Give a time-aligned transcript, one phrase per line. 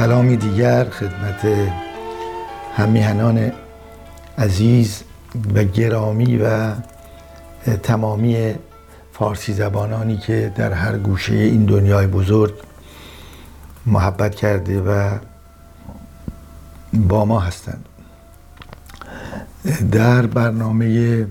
[0.00, 1.70] سلامی دیگر خدمت
[2.76, 3.52] همیهنان
[4.38, 5.02] عزیز
[5.54, 6.74] و گرامی و
[7.82, 8.54] تمامی
[9.12, 12.54] فارسی زبانانی که در هر گوشه این دنیای بزرگ
[13.86, 15.18] محبت کرده و
[16.92, 17.84] با ما هستند.
[19.92, 21.26] در برنامه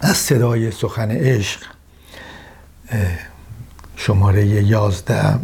[0.00, 1.60] از صدای سخن عشق
[3.96, 5.38] شماره یازده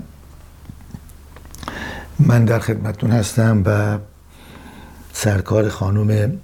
[2.34, 3.98] من در خدمتون هستم و
[5.12, 6.38] سرکار خانم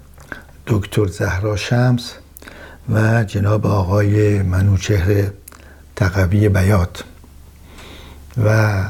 [0.67, 2.13] دکتر زهرا شمس
[2.93, 5.31] و جناب آقای منوچهر
[5.97, 7.05] تقوی بیات
[8.45, 8.85] و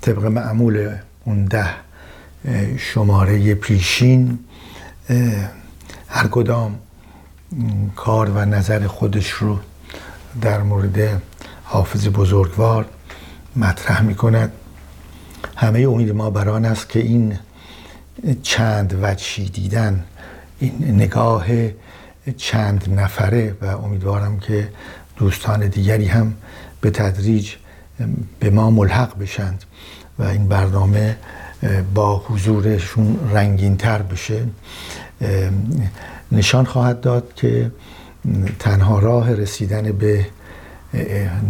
[0.00, 1.68] طبق معمول اون ده
[2.78, 4.38] شماره پیشین
[6.08, 6.78] هر کدام
[7.96, 9.58] کار و نظر خودش رو
[10.40, 11.22] در مورد
[11.64, 12.86] حافظ بزرگوار
[13.56, 14.52] مطرح می کند
[15.56, 17.38] همه امید ما بران است که این
[18.42, 20.04] چند وجهی دیدن
[20.58, 21.46] این نگاه
[22.36, 24.68] چند نفره و امیدوارم که
[25.16, 26.34] دوستان دیگری هم
[26.80, 27.52] به تدریج
[28.40, 29.64] به ما ملحق بشند
[30.18, 31.16] و این برنامه
[31.94, 34.44] با حضورشون رنگین تر بشه.
[36.32, 37.70] نشان خواهد داد که
[38.58, 40.26] تنها راه رسیدن به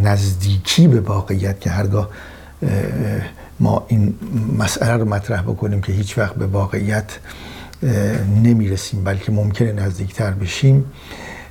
[0.03, 2.11] نزدیکی به واقعیت که هرگاه
[3.61, 4.15] ما این
[4.59, 7.19] مسئله رو مطرح بکنیم که هیچ وقت به واقعیت
[8.43, 10.85] نمی‌رسیم بلکه ممکنه نزدیکتر بشیم.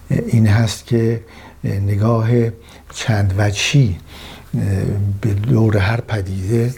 [0.10, 1.24] این هست که
[1.64, 2.28] نگاه
[2.94, 3.96] چند وجهی
[5.22, 6.74] به دور هر پدیده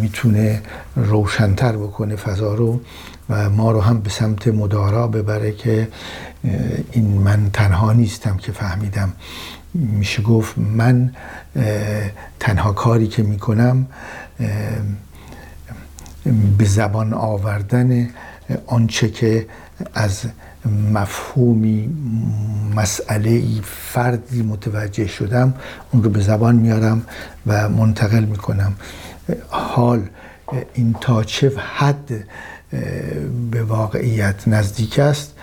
[0.00, 0.62] می‌تونه
[0.96, 2.80] روشنتر بکنه فضا رو
[3.30, 5.88] و ما رو هم به سمت مدارا ببره که
[6.92, 9.12] این من تنها نیستم که فهمیدم
[9.74, 11.12] میشه گفت من
[12.40, 13.86] تنها کاری که می‌کنم
[16.58, 18.08] به زبان آوردن
[18.66, 19.46] آنچه که
[19.94, 20.24] از
[20.92, 21.90] مفهومی
[22.76, 25.54] مسئله ای فردی متوجه شدم
[25.92, 27.02] اون رو به زبان میارم
[27.46, 28.72] و منتقل می‌کنم.
[29.48, 30.02] حال
[30.74, 32.24] این تا چه حد
[33.50, 35.34] به واقعیت نزدیک است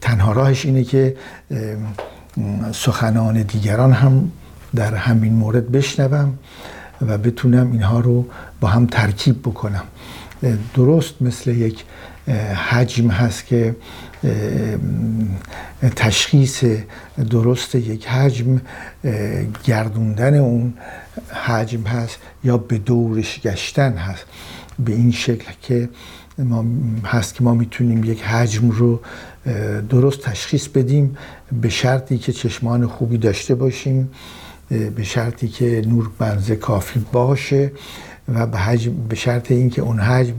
[0.00, 1.16] تنها راهش اینه که
[2.72, 4.30] سخنان دیگران هم
[4.74, 6.38] در همین مورد بشنوم
[7.00, 8.26] و بتونم اینها رو
[8.60, 9.84] با هم ترکیب بکنم.
[10.74, 11.84] درست مثل یک
[12.70, 13.76] حجم هست که
[15.96, 16.64] تشخیص
[17.30, 18.60] درست یک حجم
[19.64, 20.74] گردوندن اون
[21.46, 24.24] حجم هست یا به دورش گشتن هست.
[24.78, 25.88] به این شکل که
[26.38, 26.64] ما
[27.04, 29.00] هست که ما می‌تونیم یک حجم رو
[29.88, 31.16] درست تشخیص بدیم
[31.62, 34.10] به شرطی که چشمان خوبی داشته باشیم
[34.68, 37.72] به شرطی که نور بنزه کافی باشه.
[38.34, 40.34] و به, حجم به شرط اینکه اون حجم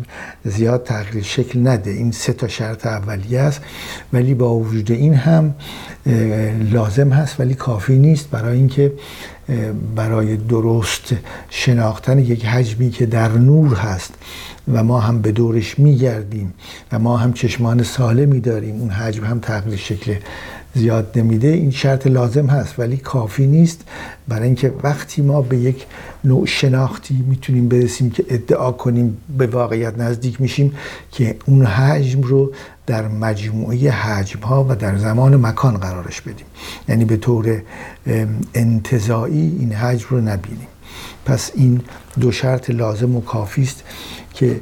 [0.46, 1.92] زیاد تغییر شکل نده.
[1.92, 3.62] این سه تا شرط اولیه است.
[4.14, 5.56] ولی با وجود این هم
[6.72, 8.30] لازم هست ولی کافی نیست.
[8.30, 8.94] برای اینکه
[9.96, 11.16] برای درست
[11.50, 14.14] شناختن یک حجمی که در نور هست
[14.74, 16.54] و ما هم به دورش میگردیم
[16.92, 20.16] و ما هم چشمان سالمی داریم اون حجم هم تغییر شکل
[20.74, 23.82] زیاد نمیده این شرط لازم هست ولی کافی نیست.
[24.28, 25.86] برای اینکه وقتی ما به یک
[26.24, 30.76] نوع شناختی می‌تونیم برسیم که ادعا کنیم به واقعیت نزدیک میشیم
[31.12, 32.52] که اون حجم رو
[32.88, 36.46] در مجموعه حجم ها و در زمان و مکان قرارش بدیم.
[36.88, 37.62] یعنی به طور
[38.54, 40.68] انتظایی این حجم رو نبینیم.
[41.26, 41.82] پس این
[42.20, 43.84] دو شرط لازم و کافی است
[44.34, 44.62] که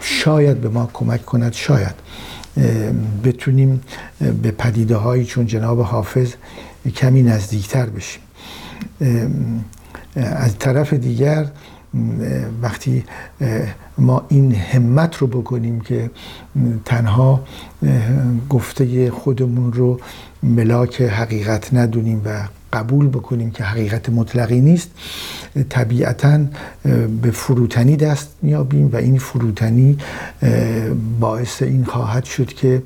[0.00, 1.94] شاید به ما کمک کند شاید
[3.24, 3.80] بتونیم
[4.42, 6.34] به پدیده هایی چون جناب حافظ
[6.96, 8.22] کمی نزدیکتر بشیم.
[10.16, 11.46] از طرف دیگر
[12.62, 13.04] وقتی
[13.98, 16.10] ما این همت رو بکنیم که
[16.84, 17.44] تنها
[18.48, 20.00] گفته خودمون رو
[20.42, 24.90] ملاک حقیقت ندونیم و قبول بکنیم که حقیقت مطلقی نیست.
[25.68, 26.40] طبیعتا
[27.22, 29.98] به فروتنی دست میابیم و این فروتنی
[31.20, 32.82] باعث این خواهد شد که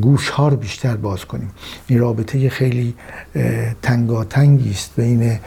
[0.00, 1.50] گوش ها رو بیشتر باز کنیم.
[1.86, 2.94] این رابطه خیلی
[3.82, 5.38] تنگاتنگی است بین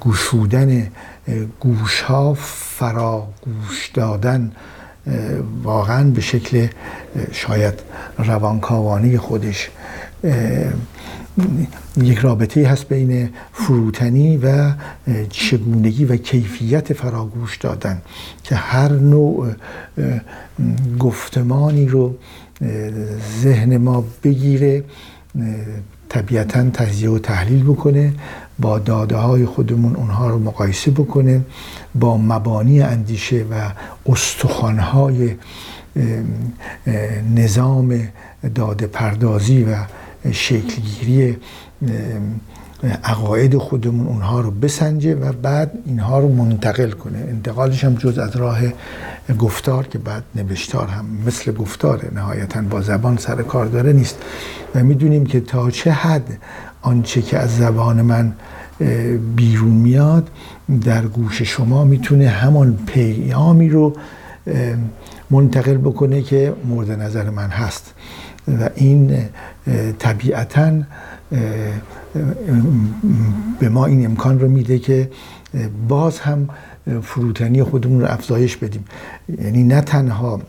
[0.00, 0.86] گوشودن
[1.60, 4.52] گوش ها فرا گوش دادن
[5.62, 6.66] واقعا به شکل
[7.32, 7.74] شاید
[8.18, 9.70] روانکاوانه خودش
[11.96, 14.72] یک رابطه هست بین فروتنی و
[15.30, 18.02] چگونگی و کیفیت فراگوش دادن
[18.44, 19.48] که هر نوع
[20.98, 22.14] گفتمانی رو
[23.42, 24.84] ذهن ما بگیره
[26.08, 28.12] طبیعتا تجزیه و تحلیل بکنه
[28.58, 31.44] با داده های خودمون اونها رو مقایسه بکنه
[31.94, 33.70] با مبانی اندیشه و
[34.06, 35.34] استخوانهای
[37.34, 38.00] نظام
[38.54, 39.76] داده پردازی و
[40.32, 41.36] شکلگیری
[43.04, 47.18] عقاید خودمون اونها رو بسنجه و بعد اینها رو منتقل کنه.
[47.18, 48.58] انتقالش هم جز از راه
[49.38, 52.10] گفتار که بعد نوشتار هم مثل گفتاره.
[52.14, 54.18] نهایتا با زبان سر کار داره نیست.
[54.74, 56.38] و می‌دونیم که تا چه حد
[56.82, 58.32] آنچه که از زبان من
[59.36, 60.30] بیرون میاد
[60.84, 63.96] در گوش شما می‌تونه همان پیامی رو
[65.30, 67.94] منتقل بکنه که مورد نظر من هست.
[68.60, 69.18] و این
[69.98, 70.72] طبیعتا
[73.60, 75.10] به ما این امکان رو میده که
[75.88, 76.48] باز هم
[77.02, 78.84] فروتنی خودمون رو افزایش بدیم.
[79.42, 80.40] یعنی نه تنها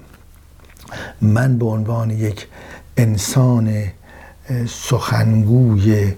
[1.21, 2.47] من به عنوان یک
[2.97, 3.83] انسان
[4.67, 6.13] سخنگوی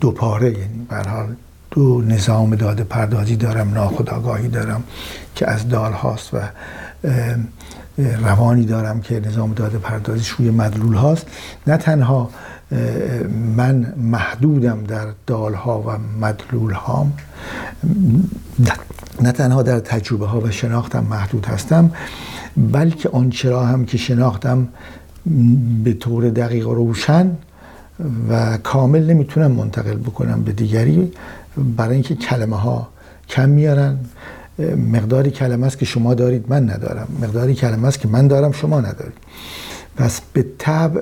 [0.00, 1.34] دوپاره یعنی حال
[1.70, 4.82] دو نظام داده پردازی دارم ناخداگاهی دارم
[5.34, 6.38] که از دال هاست و
[7.98, 11.26] روانی دارم که نظام داده پردازی روی مدلول هاست.
[11.66, 12.30] نه تنها
[13.56, 15.90] من محدودم در دالها و
[16.20, 17.12] مدلول هام
[19.20, 21.90] نه تنها در تجربه ها و شناختم محدود هستم
[22.56, 24.68] بلکه آنچه را هم که شناختم
[25.84, 27.30] به طور دقیق و روشن
[28.28, 31.12] و کامل نمی‌تونم منتقل بکنم به دیگری
[31.76, 32.88] برای اینکه کلمه ها
[33.28, 33.98] کم میارن.
[34.92, 37.08] مقداری کلمه است که شما دارید من ندارم.
[37.22, 39.18] مقداری کلمه است که من دارم شما ندارید.
[39.96, 41.00] پس به طبع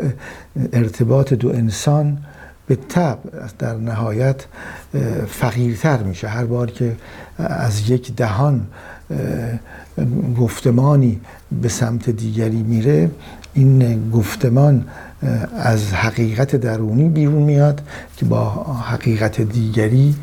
[0.72, 2.18] ارتباط دو انسان
[2.66, 3.18] به طبع
[3.58, 4.46] در نهایت
[5.28, 6.28] فقیرتر میشه.
[6.28, 6.96] هر بار که
[7.38, 8.66] از یک دهان
[10.38, 11.20] گفتمانی
[11.62, 13.10] به سمت دیگری میره
[13.54, 14.84] این گفتمان
[15.56, 17.82] از حقیقت درونی بیرون میاد
[18.16, 20.14] که با حقیقت دیگری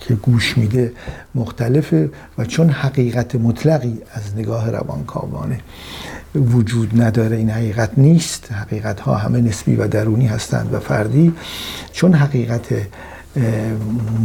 [0.00, 0.92] که گوش میده
[1.34, 5.60] مختلفه و چون حقیقت مطلقی از نگاه روانکاوانه
[6.34, 8.52] وجود نداره این حقیقت نیست.
[8.52, 11.32] حقیقت ها همه نسبی و درونی هستند و فردی.
[11.92, 12.68] چون حقیقت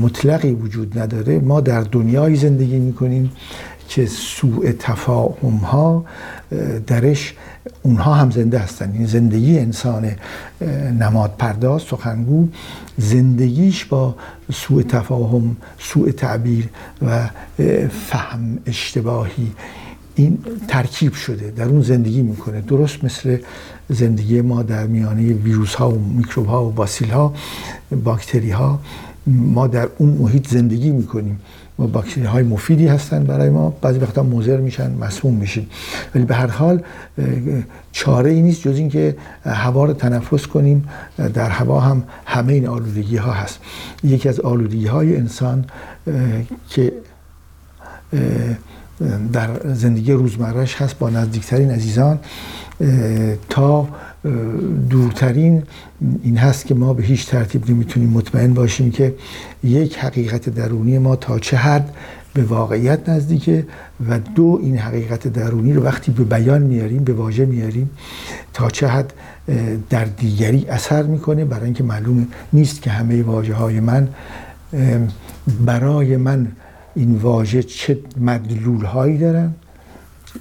[0.01, 3.31] مطلقی وجود نداره ما در دنیای زندگی می‌کنیم.
[3.91, 6.05] که سوء تفاهم ها
[6.88, 7.33] درش
[7.83, 8.91] اونها هم زنده هستن.
[8.91, 10.11] این زندگی انسان
[10.99, 12.47] نماد پرداز سخنگو
[12.97, 14.15] زندگیش با
[14.53, 16.69] سوء تفاهم سوء تعبیر
[17.01, 17.29] و
[18.07, 19.51] فهم اشتباهی
[20.15, 22.61] این ترکیب شده در اون زندگی می‌کنه.
[22.61, 23.38] درست مثل
[23.89, 27.33] زندگی ما در میانه ویروس ها و میکروب ها و باسیل ها
[28.03, 28.79] باکتری ها
[29.27, 31.39] ما در اون محیط زندگی می‌کنیم.
[31.81, 33.69] و باکتری های مفیدی هستن برای ما.
[33.81, 35.69] بعضی وقتا مضر میشن مسموم میشیم.
[36.16, 36.83] ولی به هر حال
[37.92, 40.89] چاره ای نیست جز اینکه هوا رو تنفس کنیم.
[41.33, 43.60] در هوا هم همه این آلودگی ها هست.
[44.04, 45.66] یکی از آلودگی های انسان
[46.69, 46.94] که
[49.34, 52.19] در زندگی روزمرهش هست با نزدیکترین عزیزان
[53.50, 53.88] تا
[54.89, 55.63] دورترین
[56.23, 59.15] این هست که ما به هیچ ترتیب نمی‌تونیم مطمئن باشیم که
[59.63, 61.93] یک حقیقت درونی ما تا چه حد
[62.34, 63.65] به واقعیت نزدیکه
[64.10, 67.89] و دو این حقیقت درونی رو وقتی به بیان میاریم به واژه میاریم
[68.53, 69.13] تا چه حد
[69.89, 71.46] در دیگری اثر می‌کنه.
[71.46, 74.07] برای اینکه معلوم نیست که همه واژه های من
[75.65, 76.48] برای من
[76.96, 79.53] این واژه چه مدلول هایی دارن.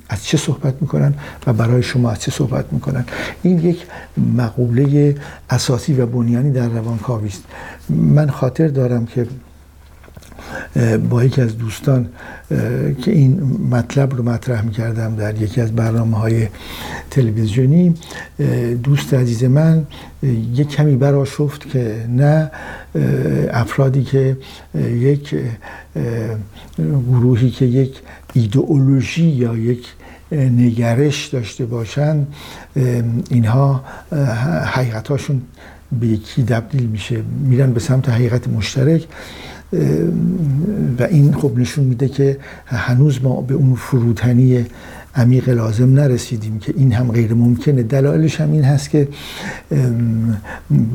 [0.09, 1.15] از چه صحبت می‌کنن
[1.47, 3.05] و برای شما از چه صحبت می‌کنن.
[3.43, 3.87] این یک
[4.37, 5.15] مقوله
[5.51, 7.45] اساسی و بنیانی در روانکاوی است.
[7.89, 9.27] من خاطر دارم که
[11.11, 12.09] با یکی از دوستان
[13.03, 16.49] که این مطلب رو مطرح می‌کردم در یکی از برنامه های
[17.11, 17.95] تلویزیونی
[18.83, 19.87] دوست عزیز من
[20.55, 22.51] یک کمی براشفت که نه
[23.51, 24.37] افرادی که
[24.77, 25.35] یک
[27.11, 28.01] گروهی که یک
[28.33, 29.87] ایدئولوژی یا یک
[30.33, 32.27] نگرش داشته باشند
[33.31, 33.85] اینها
[34.65, 35.43] حقیقتاشون
[36.01, 39.07] به یکی تبدیل میشه میرن به سمت حقیقت مشترک.
[40.99, 44.67] و این خب نشون میده که هنوز ما به اون فروتنی
[45.15, 47.83] عمیق لازم نرسیدیم که این هم غیر ممکنه.
[47.83, 49.09] دلایلش هم این هست که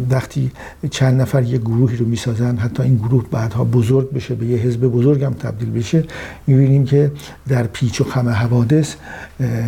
[0.10, 0.52] وقتی
[0.92, 4.80] چند نفر یه گروهی رو می‌سازن حتی این گروه بعدها بزرگ بشه به یه حزب
[4.80, 6.04] بزرگ هم تبدیل بشه
[6.48, 7.12] می‌بینیم که
[7.48, 8.96] در پیچ و خم حوادث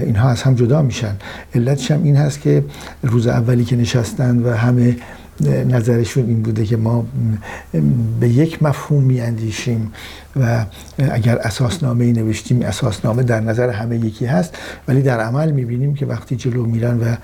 [0.05, 1.15] اینها از هم جدا میشن.
[1.55, 2.63] علتش هم این هست که
[3.03, 4.95] روز اولی که نشستن و همه
[5.45, 7.05] نظرشون این بوده که ما
[8.19, 9.93] به یک مفهوم می اندیشیم
[10.35, 10.65] و
[11.11, 16.05] اگر اساسنامه ای نوشتیم اساسنامه در نظر همه یکی هست ولی در عمل می‌بینیم که
[16.05, 17.15] وقتی جلو میرن و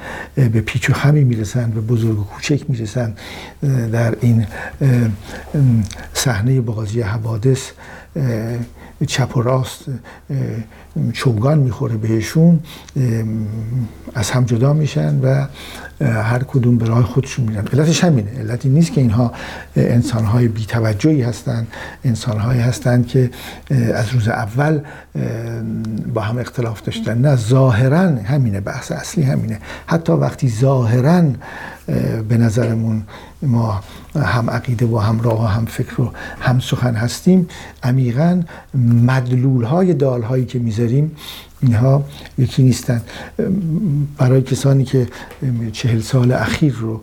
[0.50, 3.16] به پیچ و خمی می‌رسن به بزرگ و کوچک می‌رسن
[3.92, 4.46] در این
[6.14, 7.72] صحنه بازی حوادث
[9.08, 9.86] چپ و راست
[11.14, 12.60] چوگان می‌خوره بهشون
[14.16, 15.48] از هم جدا میشن و
[16.02, 17.68] هر کدوم به راه خودشون میرن.
[17.74, 18.32] علتش همینه.
[18.40, 19.32] علتی نیست که اینها
[19.76, 21.68] انسانهای بیتوجهی هستند
[22.04, 23.30] انسانهایی هستند که
[23.94, 24.80] از روز اول
[26.14, 27.18] با هم اختلاف داشتن.
[27.18, 28.60] نه ظاهرا همینه.
[28.60, 29.60] بحث اصلی همینه.
[29.86, 31.24] حتی وقتی ظاهرا
[32.30, 33.04] به نظرمون
[33.42, 33.84] ما
[34.16, 37.48] هم عقیده و هم راه و هم فکر و هم سخن هستیم
[37.84, 38.42] عمیقا
[39.06, 41.16] مدلول های دال هایی که می‌ذاریم
[41.64, 42.04] اینها
[42.38, 43.02] یکی نیستن.
[44.18, 45.08] برای کسانی که
[45.72, 47.02] چهل سال اخیر رو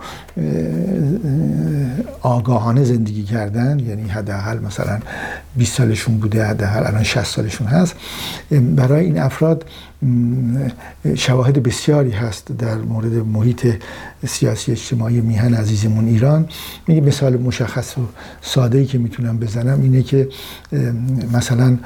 [2.23, 5.01] آگاهانه زندگی کردن یعنی حداقل مثلا
[5.57, 7.95] 20 سالشون بوده حداقل الان 60 سالشون هست
[8.51, 9.65] برای این افراد
[11.15, 13.67] شواهد بسیاری هست در مورد محیط
[14.27, 16.49] سیاسی اجتماعی میهن عزیزمون ایران.
[16.89, 18.01] میگه مثال مشخص و
[18.43, 20.29] ساده ای که می‌تونم بزنم اینه که
[21.33, 21.79] مثلا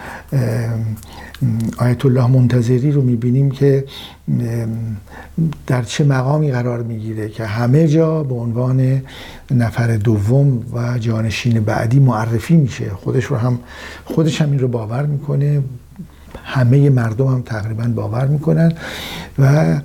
[1.76, 2.26] آیت الله
[2.70, 3.84] منتظری رو می‌بینیم که
[5.66, 9.02] در چه مقامی قرار می‌گیره که همه جا به عنوان
[9.50, 12.90] نفر دوم و جانشین بعدی معرفی میشه.
[12.90, 13.58] خودش رو هم
[14.04, 15.62] خودش هم این رو باور می‌کنه.
[16.44, 18.72] همه مردم هم تقریبا باور می‌کنن
[19.38, 19.80] و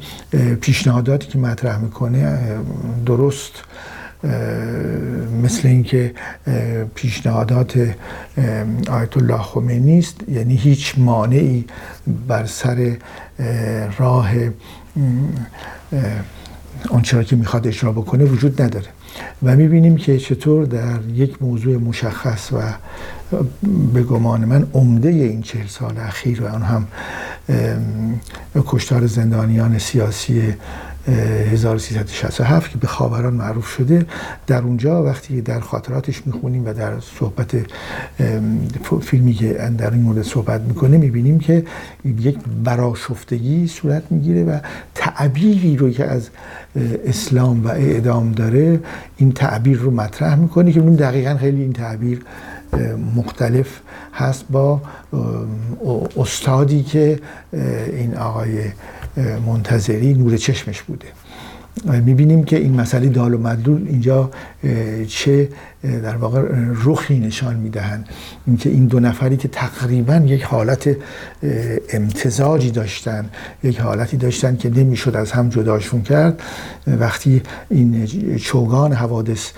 [0.61, 2.39] پیشنهاداتی که مطرح می‌کنه
[3.05, 3.51] درست
[5.43, 6.13] مثل اینکه
[6.95, 7.95] پیشنهادات
[8.89, 10.15] آیت الله خمینی است.
[10.27, 11.65] یعنی هیچ مانعی
[12.27, 12.97] بر سر
[13.97, 14.29] راه
[16.89, 18.87] آنچه که می‌خواد اجرا بکنه وجود نداره.
[19.43, 22.61] و می‌بینیم که چطور در یک موضوع مشخص و
[23.93, 26.87] به گمان من عمده این چهل سال اخیر و آن هم
[28.55, 30.53] کشتار زندانیان سیاسی
[31.09, 34.05] 1367 که به خاوران معروف شده.
[34.47, 37.55] در اونجا وقتی در خاطراتش می‌خونیم و در صحبت
[39.01, 41.65] فیلمی که در این مورد صحبت می‌کنه می‌بینیم که
[42.05, 44.59] یک براشفتگی صورت می‌گیره و
[44.95, 46.29] تعبیری رو که از
[47.05, 48.79] اسلام و اعدام داره
[49.17, 52.21] این تعبیر رو مطرح می‌کنه که دقیقا خیلی این تعبیر
[53.15, 53.79] مختلف
[54.13, 54.81] هست با
[56.17, 57.19] استادی که
[57.97, 58.57] این آقای
[59.19, 61.07] منتظری نور چشمش بوده.
[62.05, 64.31] می‌بینیم که این مسئله دال و مدلول اینجا
[65.07, 65.49] چه
[65.83, 66.41] در واقع
[66.85, 68.09] رخی نشان می‌دهند.
[68.47, 70.95] اینکه این دو نفری که تقریبا یک حالت
[71.93, 73.29] امتزاجی داشتن
[73.63, 76.41] یک حالتی داشتن که نمی‌شد از هم جداشون کرد.
[76.87, 78.05] وقتی این
[78.37, 79.49] چوگان حوادث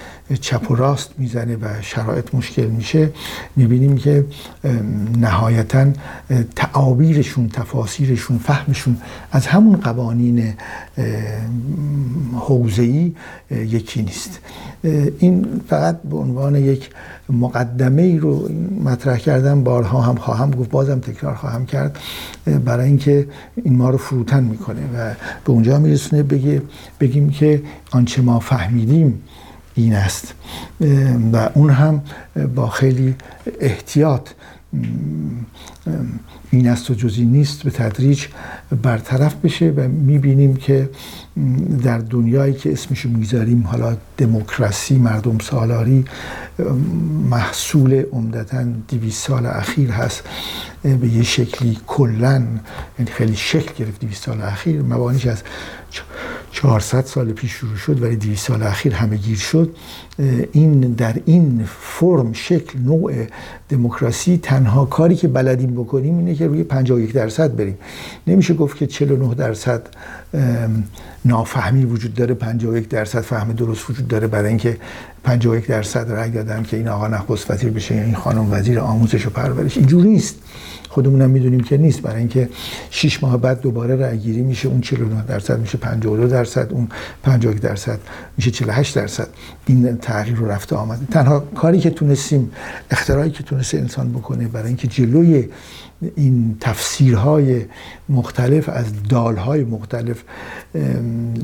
[0.42, 3.10] چپ و راست می‌زنه و شرایط مشکل میشه
[3.56, 4.26] می‌بینیم که
[5.18, 5.88] نهایتا
[6.56, 8.98] تعابیرشون تفاسیرشون فهمشون
[9.32, 10.54] از همون قوانین
[12.34, 13.14] حوزه‌ای
[13.52, 14.40] یکی نیست.
[15.20, 16.90] این فقط به عنوان یک
[17.30, 18.50] مقدمه ای رو
[18.84, 22.00] مطرح کردم بارها هم خواهم گفت بازم تکرار خواهم کرد
[22.66, 25.14] برای اینکه این ما رو فروتن می‌کنه و
[25.46, 26.62] به اونجا میرسونه بگه
[27.00, 29.22] بگیم که آنچه ما فهمیدیم
[29.76, 30.34] این است.
[31.34, 32.02] و اون هم
[32.56, 33.16] با خیلی
[33.60, 34.30] احتیاط
[36.52, 38.26] این است و جزی نیست به تدریج
[38.82, 40.90] برطرف بشه و می‌بینیم که
[41.84, 46.06] در دنیایی که اسمشو می‌ذاریم حالا دموکراسی مردم سالاری
[47.30, 50.24] محصول عمدتا دیویس سال اخیر هست
[50.84, 52.44] به یه شکلی کلا
[53.00, 55.44] یعنی خیلی شکل گرفت دیویس سال اخیر مبانیش از
[56.52, 59.76] 400 سال پیش شروع شد ولی 200 سال اخیر همه گیر شد.
[60.52, 63.14] این در این فرم شکل نوع
[63.70, 67.78] دموکراسی تنها کاری که بلدیم بکنیم اینه که روی 51 درصد بریم.
[68.28, 69.82] نمیشه گفت که 49 درصد
[71.26, 74.78] نافهمی وجود داره 51 درصد فهم درست وجود داره برای اینکه
[75.24, 79.28] 51 درصد رأی دادن که این آقا نخست وزیر بشه یا این خانم وزیر آموزش
[79.28, 79.78] و پرورش.
[79.78, 80.36] اینجوری نیست.
[80.92, 82.02] خودمونم می‌دونیم که نیست.
[82.02, 82.50] برای اینکه
[82.90, 86.88] 6 ماه بعد دوباره رأی گیری میشه اون 49 درصد میشه 52 درصد اون
[87.24, 88.00] 51 درصد
[88.38, 89.28] میشه 48 درصد.
[89.68, 91.06] این تغییر رو رفته آمده.
[91.12, 92.52] تنها کاری که تونستیم
[92.92, 95.46] اختراعی که تونسته انسان بکنه برای اینکه جلوی
[96.16, 97.66] این تفسیرهای
[98.10, 100.24] مختلف از دالهای مختلف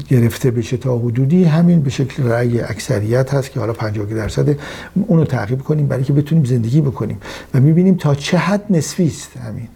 [0.10, 1.44] گرفته بشه تا حدودی.
[1.44, 4.56] همین به شکل رأی اکثریت هست که حالا 50 درصد
[5.08, 7.18] اونو تعقیب کنیم برای که بتونیم زندگی بکنیم.
[7.54, 9.38] و می‌بینیم تا چه حد نسبی است.
[9.38, 9.68] همین.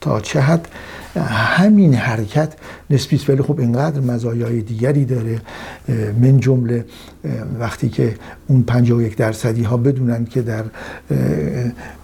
[0.00, 0.68] تا چه حد
[1.16, 2.52] همین حرکت
[2.90, 5.40] نسبیت ولی خب اینقدر مزایای دیگری داره
[6.20, 6.84] من جمله
[7.60, 8.14] وقتی که
[8.46, 10.64] اون 51 درصدی ها بدونن که در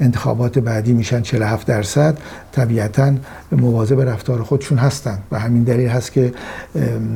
[0.01, 2.19] انتخابات بعدی میشن 47 درصد
[2.53, 3.15] طبیعتا
[3.53, 5.19] مواظب رفتار خودشون هستن.
[5.33, 6.33] و همین دلیل هست که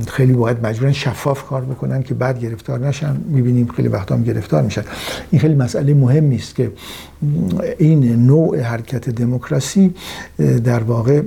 [0.09, 3.16] خیلی باید مجبورن شفاف کار بکنن که بعد گرفتار نشن.
[3.26, 4.82] می‌بینیم خیلی وقتا هم گرفتار میشن.
[5.30, 6.73] این خیلی مسئله مهمی است که
[7.78, 9.94] این نوع حرکت دموکراسی
[10.64, 11.23] در واقع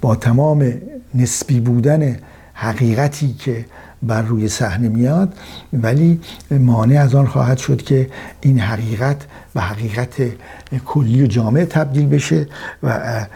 [0.00, 0.72] با تمام
[1.14, 2.16] نسبی بودن
[2.54, 3.64] حقیقتی که
[4.02, 5.34] بر روی صحنه میاد
[5.72, 8.10] ولی مانع از آن خواهد شد که
[8.40, 9.16] این حقیقت
[9.54, 10.14] به حقیقت
[10.86, 12.46] کلی و جامعه تبدیل بشه
[12.82, 13.26] و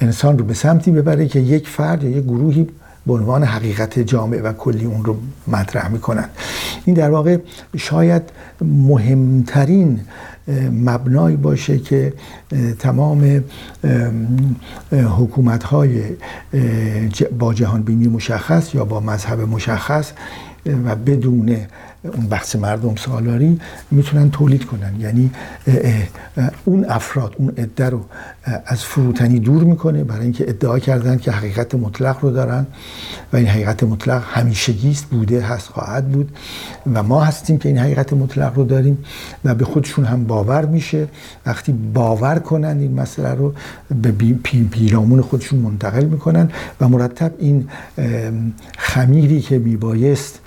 [0.00, 2.68] انسان رو به سمتی ببره که یک فرد یا یک گروهی
[3.06, 6.28] به عنوان حقیقت جامعه و کلی اون رو مطرح می‌کنن.
[6.84, 7.38] این در واقع
[7.76, 8.22] شاید
[8.60, 10.00] مهمترین
[10.72, 12.12] مبنایی باشه که
[12.78, 13.44] تمام
[15.18, 16.02] حکومت های
[17.38, 20.12] با جهان بینی مشخص یا با مذهب مشخص
[20.84, 21.56] و بدون
[22.02, 25.00] اون بحث مردم سالاری می‌تونن تولید کنن.
[25.00, 25.30] یعنی
[26.64, 28.00] اون افراد اون عده رو
[28.66, 32.66] از فروتنی دور می‌کنه برای اینکه ادعا کردن که حقیقت مطلق رو دارن
[33.32, 36.36] و این حقیقت مطلق همیشگی است بوده هست خواهد بود
[36.94, 39.04] و ما هستیم که این حقیقت مطلق رو داریم
[39.44, 41.08] و به خودشون هم باور میشه.
[41.46, 43.54] وقتی باور کنن این مسئله رو
[44.02, 44.12] به
[44.70, 47.68] پیرامون خودشون منتقل می‌کنن و مرتب این
[48.78, 50.40] خمیری که میبایست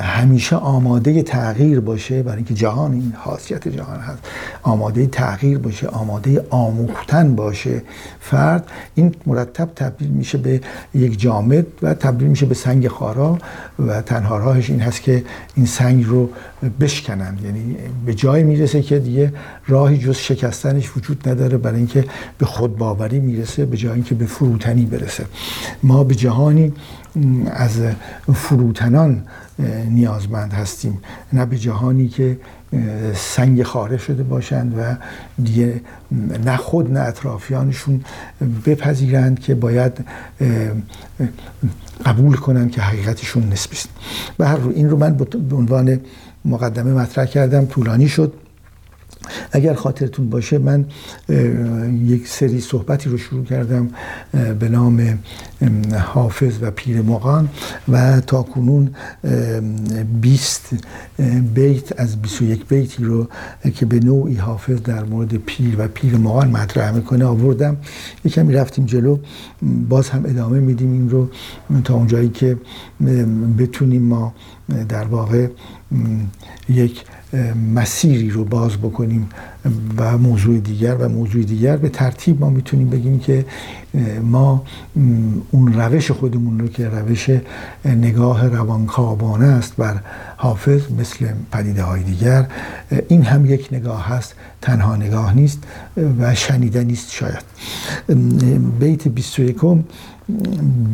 [0.00, 4.18] همیشه آماده تغییر باشه برای اینکه جهان این خاصیت جهان هست
[4.62, 7.82] آماده تغییر باشه آماده آموختن باشه.
[8.20, 10.60] فرد این مرتب تبدیل میشه به
[10.94, 13.38] یک جامد و تبدیل میشه به سنگ خارا
[13.78, 16.30] و تنها راهش این هست که این سنگ رو
[16.80, 17.76] بشکنند یعنی
[18.06, 19.32] به جای می‌رسه که دیگه
[19.66, 22.04] راهی جز شکستنش وجود نداره برای اینکه
[22.38, 25.24] به خود باوری می‌رسه به جای اینکه به فروتنی برسه.
[25.82, 26.72] ما به جهانی
[27.46, 27.80] از
[28.34, 29.22] فروتنان
[29.88, 31.00] نیازمند هستیم.
[31.32, 32.38] نه به جهانی که
[33.14, 34.96] سنگ خاره شده باشند و
[35.42, 35.80] دیگه
[36.44, 38.04] نه خود نه اطرافیانشون
[38.66, 40.04] بپذیرند که باید
[42.06, 43.88] قبول کنند که حقیقتشون نسبیست
[44.38, 45.16] به هر رو این رو من
[45.50, 46.00] به عنوان
[46.44, 48.32] مقدمه مطرح کردم طولانی شد.
[49.52, 50.84] اگر خاطرتون باشه من
[52.04, 53.88] یک سری صحبتی رو شروع کردم
[54.58, 55.18] به نام
[55.98, 57.48] حافظ و پیر مغان
[57.88, 58.90] و تا کنون
[60.20, 60.70] 20
[61.54, 63.28] بیت از 21 بیتی رو
[63.74, 67.76] که به نوعی حافظ در مورد پیر و پیر مغان مطرح می‌کنه آوردم.
[68.24, 69.18] یکمی رفتیم جلو
[69.88, 71.28] باز هم ادامه میدیم این رو
[71.84, 72.56] تا اونجایی که
[73.58, 74.34] بتونیم ما
[74.88, 75.48] در واقع
[76.68, 77.04] یک
[77.74, 79.28] مسیری رو باز بکنیم
[79.96, 81.76] و موضوع دیگر و موضوع دیگر.
[81.76, 83.44] به ترتیب ما می‌تونیم بگیم که
[84.22, 84.62] ما
[85.50, 87.30] اون روش خودمون رو که روش
[87.84, 90.00] نگاه روانکاوانه است بر
[90.36, 92.46] حافظ مثل پدیده های دیگر
[93.08, 95.58] این هم یک نگاه هست تنها نگاه نیست
[96.18, 97.44] و شنیده نیست شاید.
[98.80, 99.56] بیت 21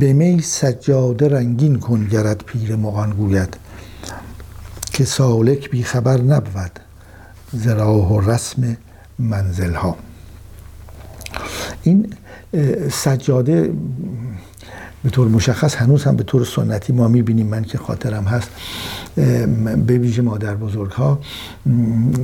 [0.00, 3.56] به می سجاده رنگین کن گرد پیر مغان گوید.
[4.92, 6.80] که سالک بی خبر نبود
[7.52, 8.76] ز و رسم
[9.18, 9.96] منزل ها
[11.82, 12.14] این
[12.90, 13.72] سجاده
[15.04, 18.50] به طور مشخص هنوز هم به طور سنتی ما می‌بینیم من که خاطرم هست
[19.86, 21.20] به ویژه مادر بزرگ ها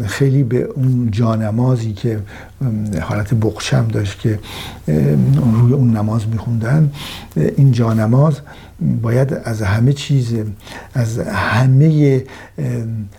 [0.06, 2.20] خیلی به اون جانمازی که
[3.00, 4.38] حالت بقشم داشت که
[5.52, 6.92] روی اون نماز میخوندن
[7.36, 8.40] این جانماز
[9.02, 10.34] باید از همه چیز
[10.94, 12.24] از همه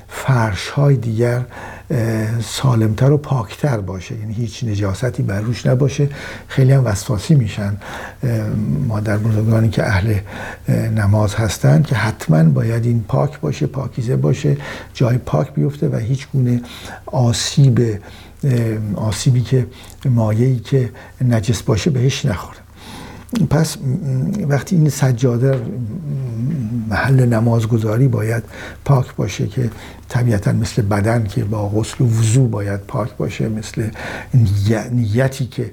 [0.08, 1.46] فرش های دیگر
[2.43, 4.17] سالمتر و پاکتر باشه.
[4.17, 6.10] یعنی هیچ نجاستی بر روش نباشه.
[6.48, 7.78] خیلی هم وسواسی میشن.
[8.88, 10.20] مادر بزرگانی که اهل
[10.96, 14.58] نماز هستن که حتما باید این پاک باشه پاکیزه باشه
[14.93, 16.62] جای پاک بیفته و هیچ گونه
[17.06, 18.00] آسیب
[18.96, 19.67] آسیبی که
[20.06, 20.89] مایهی که
[21.22, 22.66] نجس باشه بهش نخوره.
[23.50, 23.78] پس
[24.50, 25.62] وقتی این سجاده
[26.90, 28.44] محل نمازگذاری باید
[28.86, 29.70] پاک باشه که
[30.10, 33.90] طبیعتا مثل بدن که با غسل و وضو باید پاک باشه مثل
[34.92, 35.72] نیتی که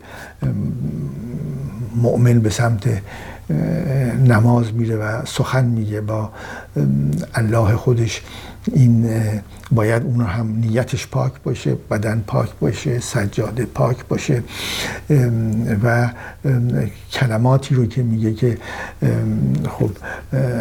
[1.96, 3.02] مؤمن به سمت
[4.26, 6.30] نماز میره و سخن میگه با
[7.34, 8.22] الله خودش
[8.72, 9.10] این
[9.72, 14.42] باید اون هم نیتش پاک باشه بدن پاک باشه سجاده پاک باشه
[15.84, 16.10] و
[17.12, 18.58] کلماتی رو که میگه که
[19.68, 19.90] خب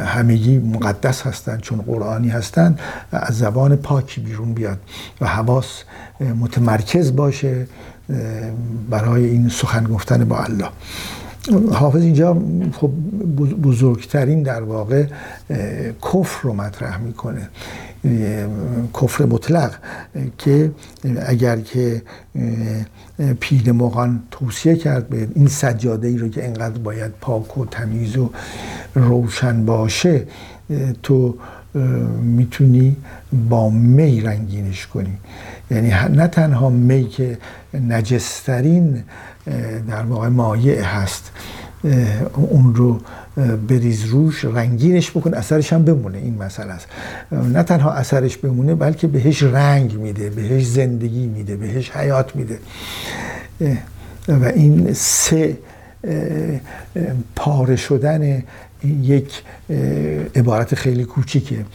[0.05, 2.77] همگی مقدس هستن چون قرآنی هستن
[3.11, 4.79] از زبان پاکی بیرون بیاد
[5.21, 5.83] و حواس
[6.39, 7.67] متمرکز باشه
[8.89, 10.69] برای این سخن گفتن با الله.
[11.73, 12.37] حافظ اینجا
[12.71, 12.91] خب
[13.63, 15.05] بزرگترین در واقع
[16.01, 17.49] کفر رو مطرح می‌کنه.
[19.01, 19.73] کفر مطلق
[20.37, 20.71] که
[21.27, 22.01] اگر که
[23.39, 28.17] پیر مغان توصیه کرد به این سجاده ای رو که انقدر باید پاک و تمیز
[28.17, 28.29] و
[28.95, 30.23] روشن باشه
[31.03, 31.35] تو
[32.21, 32.95] می‌تونی
[33.49, 35.17] با می رنگینش کنی.
[35.71, 37.37] یعنی نه تنها می که
[37.87, 39.03] نجسترین
[39.87, 41.31] در واقع مایع هست
[42.35, 42.99] اون رو
[43.67, 46.87] بریز روش رنگینش بکن اثرش هم بمونه این مسئله است.
[47.31, 52.59] نه تنها اثرش بمونه بلکه بهش رنگ میده بهش زندگی میده بهش حیات میده.
[54.27, 55.57] و این سه
[57.35, 58.43] پاره شدن
[58.83, 59.41] یک
[60.35, 61.65] عبارت خیلی کوچیکه.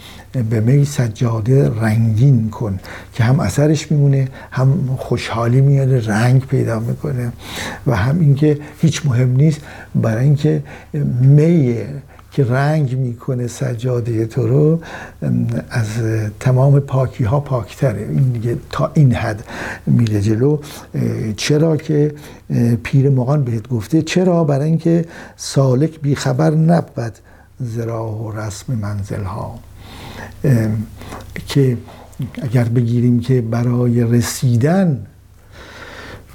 [0.51, 2.79] به می سجاده رنگین کن
[3.15, 7.33] که هم اثرش میمونه هم خوشحالی میاره رنگ پیدا می‌کنه
[7.87, 9.61] و هم اینکه هیچ مهم نیست
[9.95, 10.63] برای اینکه
[11.21, 11.77] می
[12.33, 14.81] که رنگ می‌کنه سجاده تو رو
[15.71, 15.87] از
[16.41, 18.09] تمام پاکی ها پاکتره.
[18.11, 19.45] این دیگه تا این حد
[19.87, 20.59] میره جلو.
[21.37, 22.15] چرا که
[22.83, 25.05] پیر مغان بهت گفته چرا؟ برای اینکه
[25.37, 27.13] سالک بیخبر نبود
[27.61, 29.59] زراح و رسم منزل ها
[31.47, 31.77] که
[32.43, 35.07] اگر بگیریم که برای رسیدن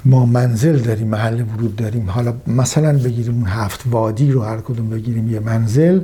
[0.06, 2.10] ما منزل داریم محل ورود داریم.
[2.10, 6.00] حالا مثلا بگیریم اون هفت وادی رو هر کدوم بگیریم یه منزل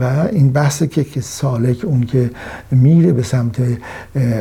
[0.00, 2.30] و این بحث که که سالک اون که
[2.70, 3.56] میره به سمت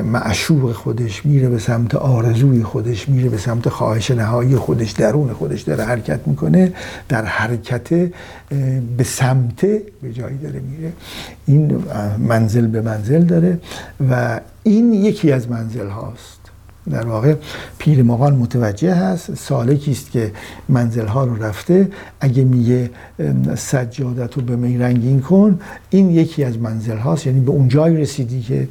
[0.04, 5.62] معشوق خودش میره به سمت آرزوی خودش میره به سمت خواهش نهایی خودش درون خودش
[5.62, 6.74] داره حرکت می‌کنه
[7.10, 7.90] در حرکت
[8.98, 9.66] به سمت
[10.02, 10.92] به جایی داره میره.
[11.46, 11.84] این
[12.20, 13.60] منزل به منزل داره
[14.10, 16.35] و این یکی از منزل هاست.
[16.90, 17.36] در واقع
[17.78, 20.32] پیر مغان متوجه هست سالکی است که
[20.70, 21.90] منزل ها رو رفته.
[22.20, 22.90] اگه میگه
[23.56, 27.98] سجادت رو به می رنگین کن این یکی از منزل هاست یعنی به اون جای
[27.98, 28.68] رسیدی که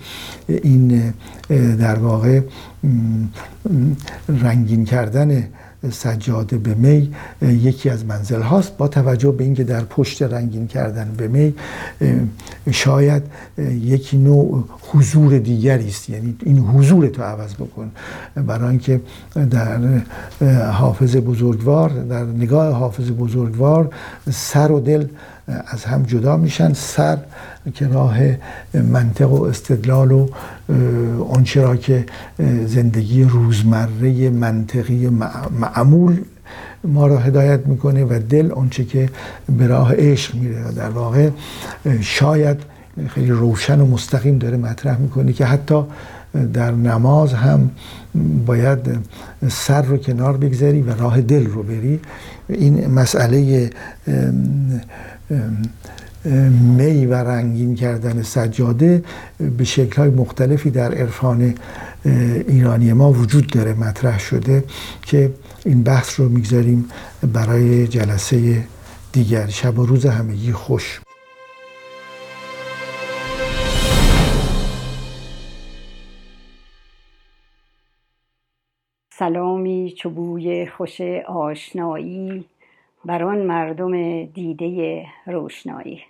[0.48, 1.12] این
[1.78, 2.40] در واقع
[4.28, 5.48] رنگین کردن
[5.90, 8.76] سجاده به می یکی از منزل هاست.
[8.76, 11.54] با توجه به اینکه در پشت رنگین کردن به می
[12.70, 13.22] شاید
[13.58, 16.10] یکی نوع حضور دیگری است.
[16.10, 17.90] یعنی این حضور تو عوض بکن.
[18.46, 19.00] برای اینکه
[19.50, 19.78] در
[20.70, 23.90] حافظ بزرگوار در نگاه حافظ بزرگوار
[24.30, 25.06] سر و دل
[25.46, 27.18] از هم جدا میشن سر
[27.74, 28.18] که راه
[28.74, 30.28] منطق و استدلال و
[31.30, 32.06] آنچه را که
[32.66, 35.08] زندگی روزمره منطقی
[35.60, 36.20] معمول
[36.84, 39.10] ما را هدایت می‌کنه و دل آنچه که
[39.58, 41.30] به راه عشق میره در واقع
[42.00, 42.56] شاید
[43.08, 45.84] خیلی روشن و مستقیم داره مطرح می‌کنه که حتی
[46.52, 47.70] در نماز هم
[48.46, 48.78] باید
[49.50, 52.00] سر رو کنار بگذاری و راه دل رو بری.
[52.48, 53.70] این مسئله
[56.76, 59.04] می و رنگین کردن سجاده
[59.58, 61.54] به شکلهای مختلفی در عرفان
[62.48, 64.64] ایرانی ما وجود داره مطرح شده
[65.02, 65.34] که
[65.64, 66.88] این بحث رو می‌گذاریم
[67.32, 68.64] برای جلسه
[69.12, 69.46] دیگر.
[69.46, 71.00] شب و روز همگی خوش.
[79.18, 82.44] سلامی چوبوی خوش آشنایی.
[83.06, 86.02] بر آن مردم دیده روشنایی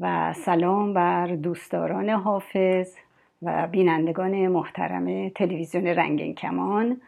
[0.00, 2.96] و سلام بر دوستداران حافظ
[3.42, 7.00] و بینندگان محترم تلویزیون رنگین کمان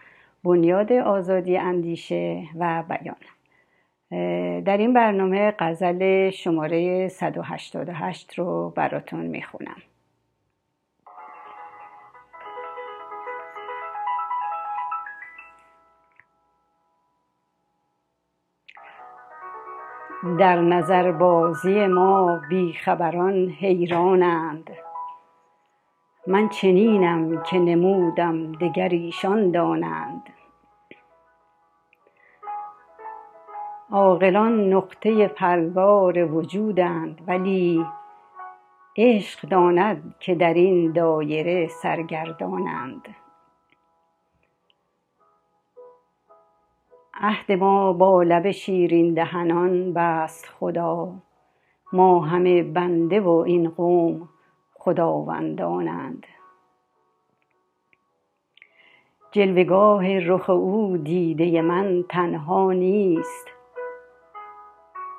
[0.45, 3.17] بنیاد آزادی اندیشه و بیان.
[4.65, 9.77] در این برنامه غزل شماره 188 رو براتون می‌خونم.
[20.23, 24.71] در نظر بازی ما بیخبران حیرانند.
[26.27, 30.23] من چنینم که نمودم دگر ایشان دانند.
[33.91, 37.87] عاقلان نقطه پرگار وجودند ولی
[38.97, 43.09] عشق داند که در این دایره سرگردانند.
[47.15, 51.13] عهد ما با لب شیرین دهنان بست خدا.
[51.93, 54.29] ما همه بنده و این قوم
[54.75, 56.27] خداوندانند.
[59.33, 63.49] جلوگاه رخ او دیده من تنها نیست.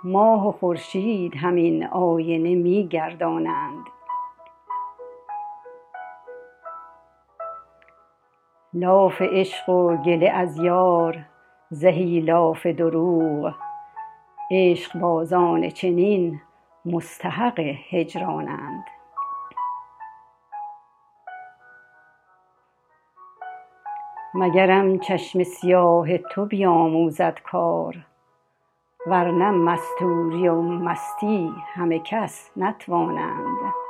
[0.03, 3.85] ماه و خورشید همین آینه می گردانند
[8.73, 11.25] لاف عشق و گله از یار
[11.73, 13.53] زهی لاف دروغ.
[14.51, 16.41] عشقبازان چنین
[16.85, 17.59] مستحق
[17.89, 18.85] هجرانند.
[24.33, 27.95] مگرم چشم سیاه تو بیاموزد کار
[29.07, 33.82] ورنه مستوری و مستی همه کس نتوانند.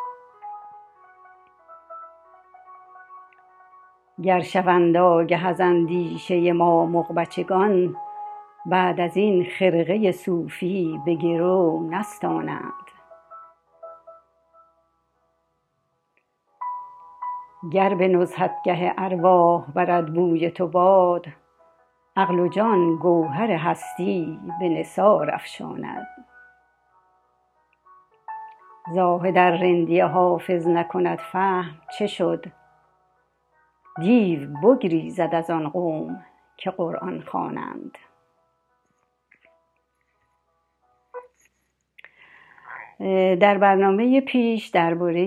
[4.21, 7.95] گر شوند آگه از اندیشه ما مغ بچگان
[8.65, 12.73] بعد از این خرقه صوفی به گرو نستانند.
[17.71, 21.25] گر به نزهتگه ارواح برد بوی تو باد
[22.15, 26.07] عقل و جان گوهر هستی به نثار افشاند.
[28.93, 32.45] زاهد ار رندی حافظ نکند فهم چه شد؟
[34.01, 36.23] دیو بگریزد از آن قوم
[36.57, 37.97] که قرآن خوانند.
[43.39, 45.25] در برنامه پیش درباره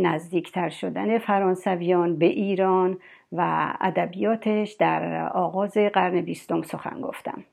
[0.00, 2.98] نزدیکتر شدن فرانسویان به ایران
[3.32, 7.44] و ادبیاتش در آغاز قرن بیستم سخن گفتم.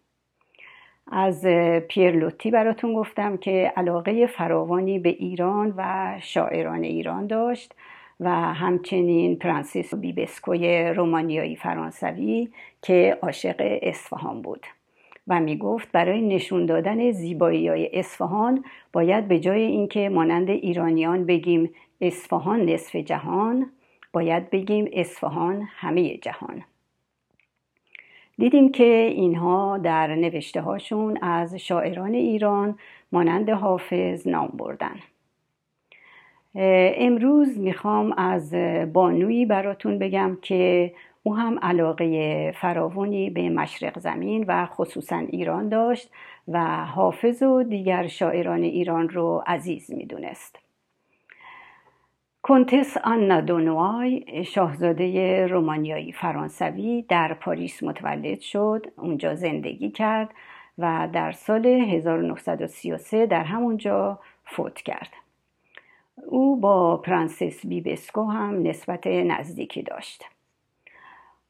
[1.12, 1.46] از
[1.88, 7.74] پیرلوتی براتون گفتم که علاقه فراوانی به ایران و شاعران ایران داشت.
[8.20, 12.50] و همچنین پرانسیس بیبسکوی رومانیایی فرانسوی
[12.82, 14.66] که عاشق اصفهان بود.
[15.28, 21.26] و می گفت برای نشون دادن زیبایی های اصفهان باید به جای اینکه مانند ایرانیان
[21.26, 21.70] بگیم
[22.02, 23.72] اصفهان نصف جهان
[24.14, 26.64] باید بگیم اصفهان همه جهان.
[28.38, 32.80] دیدیم که اینها در نوشته هاشون از شاعران ایران
[33.12, 35.00] مانند حافظ نام بردن.
[36.56, 38.54] امروز می‌خوام از
[38.94, 46.12] بانویی براتون بگم که او هم علاقه فراوانی به مشرق زمین و خصوصا ایران داشت
[46.48, 50.60] و حافظ و دیگر شاعران ایران رو عزیز می‌دونست.
[52.42, 60.30] کنتس آنا دونوای شاهزاده رومانیایی فرانسوی در پاریس متولد شد اونجا زندگی کرد
[60.78, 65.25] و در سال 1933 در همونجا فوت کرد.
[66.28, 70.26] او با پرنسس بیبسکو هم نسبت نزدیکی داشت.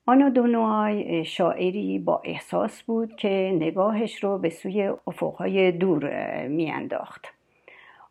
[0.07, 6.07] آنا دونوای شاعری با احساس بود که نگاهش رو به سوی افقهای دور
[6.47, 7.33] میانداخت.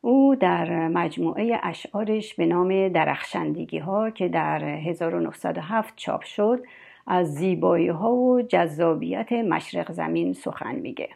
[0.00, 6.64] او در مجموعه اشعارش به نام درخشندگی ها که در 1907 چاپ شد
[7.06, 11.08] از زیبایی ها و جذابیت مشرق زمین سخن میگه.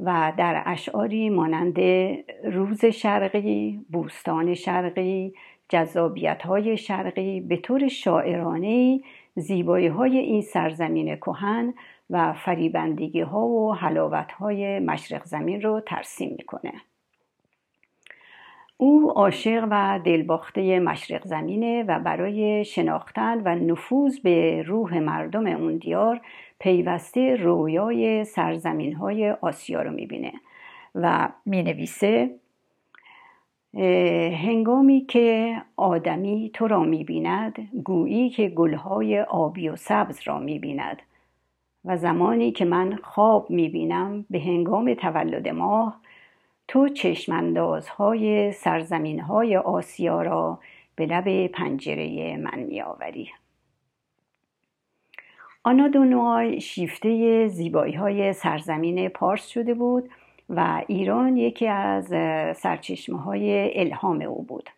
[0.00, 1.78] و در اشعاری مانند
[2.44, 5.34] روز شرقی، بوستان شرقی،
[5.68, 9.00] جذابیت های شرقی به طور شاعرانه
[9.34, 11.74] زیبایی های این سرزمین کهن
[12.10, 16.72] و فریبندگی ها و حلاوت های مشرق زمین رو ترسیم می‌کنه.
[18.78, 25.76] او عاشق و دلباخته مشرق زمینه و برای شناختن و نفوذ به روح مردم اون
[25.76, 26.20] دیار
[26.58, 30.32] پیوسته رویای سرزمین های آسیا رو می‌بینه
[30.94, 32.30] و می‌نویسه
[34.44, 41.02] هنگامی که آدمی تو را می‌بیند گویی که گلهای آبی و سبز را می‌بیند
[41.84, 46.00] و زمانی که من خواب می‌بینم به هنگام تولد ماه
[46.68, 50.58] تو چشماندازهای سرزمین های آسیا را
[50.96, 53.30] به لب پنجره من میآوری.
[55.66, 60.08] آنا دونوای شیفته زیبایی های سرزمین پارس شده بود
[60.50, 62.06] و ایران یکی از
[62.56, 64.70] سرچشمه های الهام او بود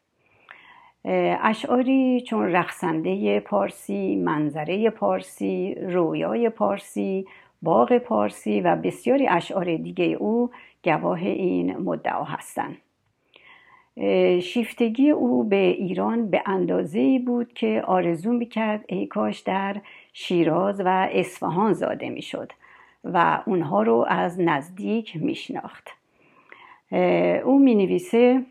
[1.42, 7.27] اشعاری چون رقصنده پارسی، منظره پارسی، رویای پارسی،
[7.62, 10.51] باغ پارسی و بسیاری اشعار دیگه او
[10.85, 12.77] گواه این مدعا هستند.
[14.42, 19.77] شیفتگی او به ایران به اندازه بود که آرزو می‌کرد ای کاش در
[20.20, 22.52] شیراز و اصفهان زاده می‌شد
[23.04, 25.90] و اونها رو از نزدیک میشناخت.
[27.44, 28.46] او می نویسه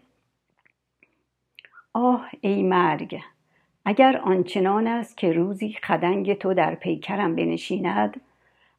[1.94, 3.20] آه ای مرگ
[3.86, 8.22] اگر آنچنان است که روزی خدنگ تو در پیکرم بنشیند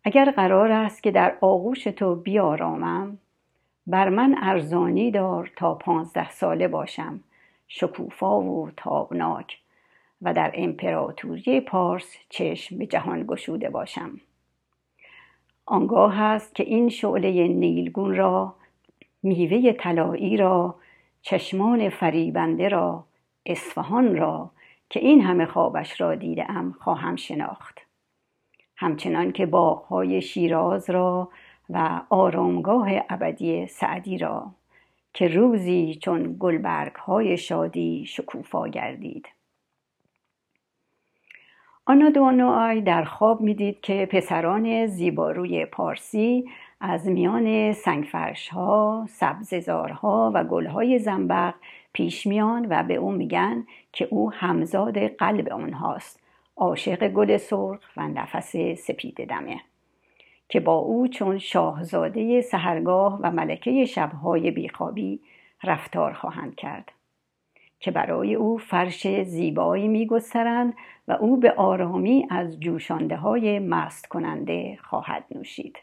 [0.04, 3.18] اگر قرار است که در آغوش تو بیارامم
[3.86, 7.20] بر من ارزانی دار تا پانزده ساله باشم
[7.68, 9.58] شکوفا و تابناک.
[10.22, 14.20] و در امپراتوری پارس چشم به جهان گشوده باشم.
[15.66, 18.54] آنگاه است که این شعله نیلگون را
[19.22, 20.74] میوه طلایی را
[21.22, 23.04] چشمان فریبنده را
[23.46, 24.50] اصفهان را
[24.90, 27.78] که این همه خوابش را دیدم خواهم شناخت.
[28.76, 31.28] همچنان که باغهای شیراز را
[31.70, 34.54] و آرامگاه ابدی سعدی را
[35.12, 39.28] که روزی چون گلبرگ های شادی شکوفا گردید.
[41.90, 46.44] آنادونوآی در خواب می‌دید که پسران زیباروی پارسی
[46.80, 51.54] از میان سنگفرش ها، سبززارها و گلهای زنبق
[51.92, 56.20] پیش میان و به او میگن که او همزاد قلب آنهاست
[56.56, 59.60] عاشق گل سرخ و نفس سپید دمه
[60.48, 65.20] که با او چون شاهزاده سهرگاه و ملکه شبهای بیخوابی
[65.64, 66.92] رفتار خواهند کرد.
[67.80, 70.74] که برای او فرش زیبایی میگسترند
[71.08, 75.78] و او به آرامی از جوشانده های مست کننده خواهد نوشید.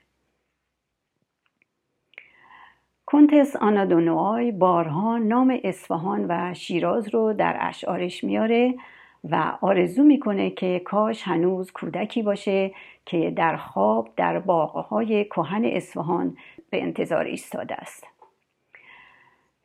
[3.06, 8.76] کنتس آنادونوای بارها نام اصفهان و شیراز رو در اشعارش میاره
[9.24, 12.72] و آرزو می‌کنه که کاش هنوز کودکی باشه
[13.06, 16.38] که در خواب در باغهای کهن اصفهان
[16.70, 18.15] به انتظار ایستاده است.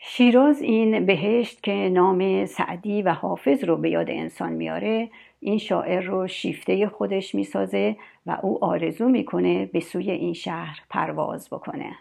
[0.02, 5.10] شیراز این بهشت که نام سعدی و حافظ رو به یاد انسان میاره
[5.40, 11.48] این شاعر رو شیفته خودش می‌سازه و او آرزو می‌کنه به سوی این شهر پرواز
[11.50, 11.96] بکنه.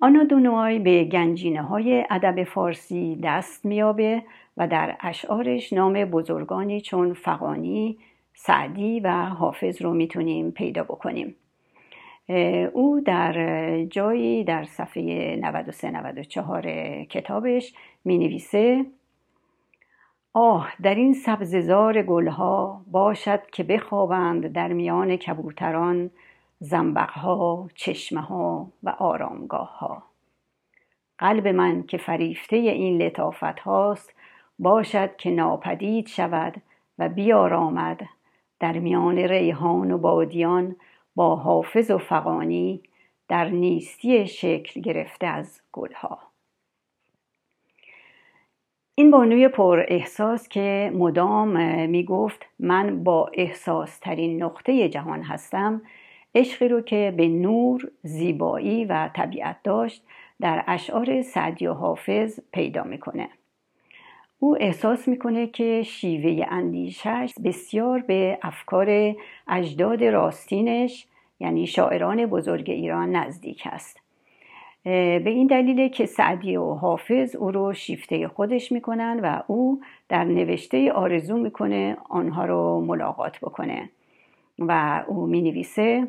[0.00, 4.22] آنا دونوای به گنجینه های ادب فارسی دست میابه
[4.56, 7.98] و در اشعارش نام بزرگانی چون فقانی،
[8.34, 11.34] سعدی و حافظ رو می‌تونیم پیدا بکنیم.
[12.72, 18.86] او در جایی در صفحه 93-94 کتابش می نویسه
[20.32, 26.10] آه در این سبززار گلها باشد که بخوابند در میان کبوتران
[26.60, 30.02] زنبقها چشمه ها و آرامگاه ها
[31.18, 34.14] قلب من که فریفته این لطافت هاست
[34.58, 36.54] باشد که ناپدید شود
[36.98, 38.00] و بیارامد
[38.60, 40.76] در میان ریحان و بادیان
[41.18, 42.80] با حافظ و فقانی
[43.28, 46.18] در نیستی شکل گرفته از گلها
[48.94, 55.82] این بانوی پر احساس که مدام می گفت من با احساس ترین نقطه جهان هستم
[56.34, 60.04] عشقی رو که به نور، زیبایی و طبیعت داشت
[60.40, 63.28] در اشعار سعدی و حافظ پیدا می‌کنه.
[64.40, 69.14] او احساس می‌کنه که شیوه اندیشش بسیار به افکار
[69.48, 71.06] اجداد راستینش
[71.40, 74.00] یعنی شاعران بزرگ ایران نزدیک است.
[74.84, 80.24] به این دلیل که سعدی و حافظ او رو شیفته خودش می‌کنن و او در
[80.24, 83.90] نوشته آرزو می‌کنه آنها رو ملاقات بکنه.
[84.58, 86.08] و او می نویسه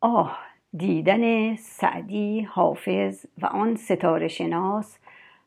[0.00, 0.38] آه
[0.76, 4.98] دیدن سعدی حافظ و آن ستاره شناس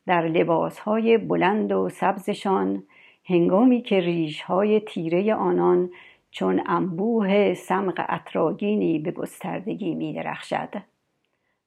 [0.08, 2.84] در لباسهای بلند و سبزشان
[3.26, 5.90] هنگامی که ریشهای تیره آنان
[6.32, 10.70] چون انبوه سمق اطراگینی به گستردگی می درخشد.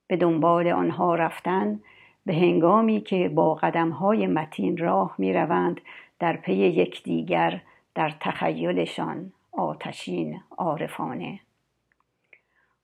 [0.06, 1.80] به دنبال آنها رفتن
[2.26, 5.80] به هنگامی که با قدمهای متین راه می روند
[6.18, 7.60] در پی یکدیگر
[7.94, 11.40] در تخیلشان آتشین عارفانه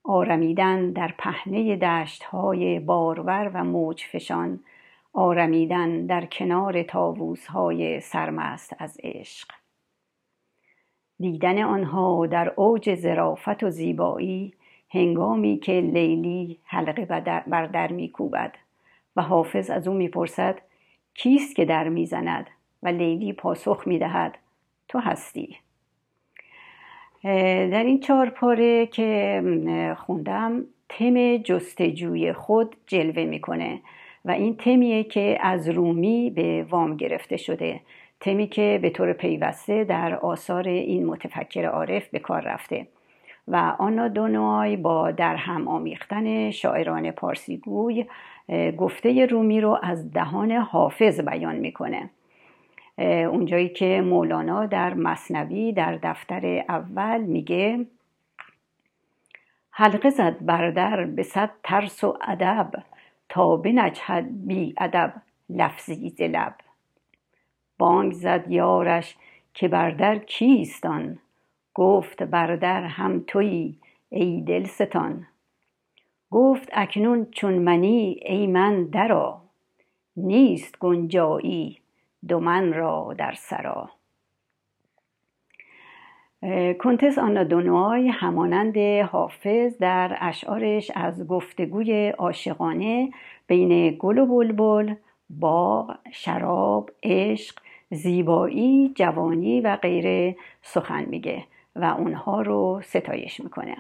[0.05, 4.61] آرمیدن در پهنه دشتهای بارور و موجفشان
[5.15, 9.49] آرمیدن در کنار تاووزهای سرمست از عشق.
[11.21, 14.55] دیدن آنها در اوج زرافت و زیبایی
[14.91, 17.05] هنگامی که لیلی حلقه
[17.47, 18.55] بر در میکوبد
[19.17, 20.59] و حافظ از او می‌پرسد
[21.15, 22.47] کیست که در می‌زند
[22.83, 24.39] و لیلی پاسخ می‌دهد؟
[24.89, 25.57] تو هستی.
[27.73, 29.43] در این چهار پاره که
[29.99, 33.81] خوندم تم جستجوی خود جلوه می‌کنه
[34.25, 37.81] و این تمیه که از رومی به وام گرفته شده.
[38.21, 42.87] تمی که به طور پیوسته در آثار این متفکر عارف به کار رفته.
[43.49, 48.07] و آنا دونوای با در هم آمیختن شاعران پارسیگوی
[48.77, 52.11] گفته رومی رو از دهان حافظ بیان می‌کنه.
[52.99, 57.87] اونجایی که مولانا در مصنوی در دفتر اول میگه
[59.71, 62.73] حلقه زد بردر به صد ترس و ادب.
[63.29, 66.55] تا بنجهد بی ادب لفظی ز لب
[67.79, 69.17] بانگ زد یارش
[69.55, 71.19] که بردر کیستان
[71.75, 75.27] گفت بردر هم تویی ای دلستان.
[76.31, 79.43] گفت اکنون چون منی ای من درا
[80.17, 81.81] نیست گنجایی
[82.29, 83.91] دو من را در سرا.
[86.79, 88.79] کنتس آنا دونوای همانند
[89.11, 93.11] حافظ در اشعارش از گفتگوی عاشقانه
[93.47, 94.95] بین گل و بلبل
[95.31, 97.59] باغ شراب عشق
[97.91, 101.45] زیبایی جوانی و غیره سخن میگه
[101.77, 103.77] و اونها رو ستایش می‌کنه.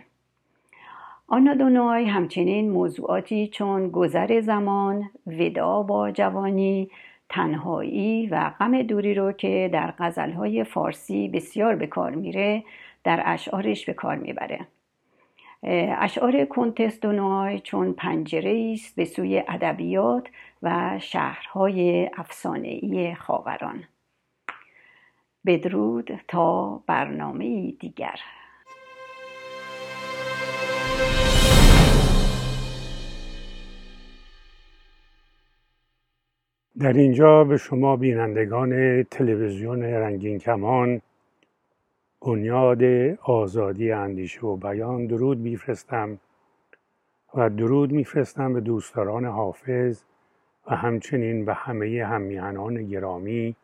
[1.28, 6.90] آنا دونای همچنین موضوعاتی چون گذر زمان ودا با جوانی
[7.34, 12.64] تنهایی و غم دوری رو که در غزلهای فارسی بسیار به کار میره
[13.04, 14.66] در اشعارش به کار می‌بره.
[15.98, 20.28] اشعار کنتس دونای چون پنجره است به سوی ادبیات
[20.62, 23.84] و شهرهای افسانه‌ای خاوران.
[25.46, 28.20] بدرود تا برنامه دیگر.
[36.84, 41.00] در اینجا به شما بینندگان تلویزیون رنگین کمان
[42.22, 42.82] بنیاد
[43.22, 46.18] آزادی اندیشه و بیان درود میفرستم
[47.34, 50.02] و درود میفرستم به دوستداران حافظ
[50.66, 53.56] و همچنین به همه همیهنان گرامی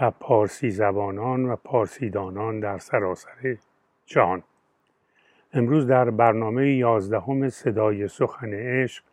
[0.00, 3.56] و پارسی زبانان و پارسیدانان در سراسر
[4.06, 4.42] جهان.
[5.52, 9.04] امروز در برنامه یازدهم صدای سخن عشق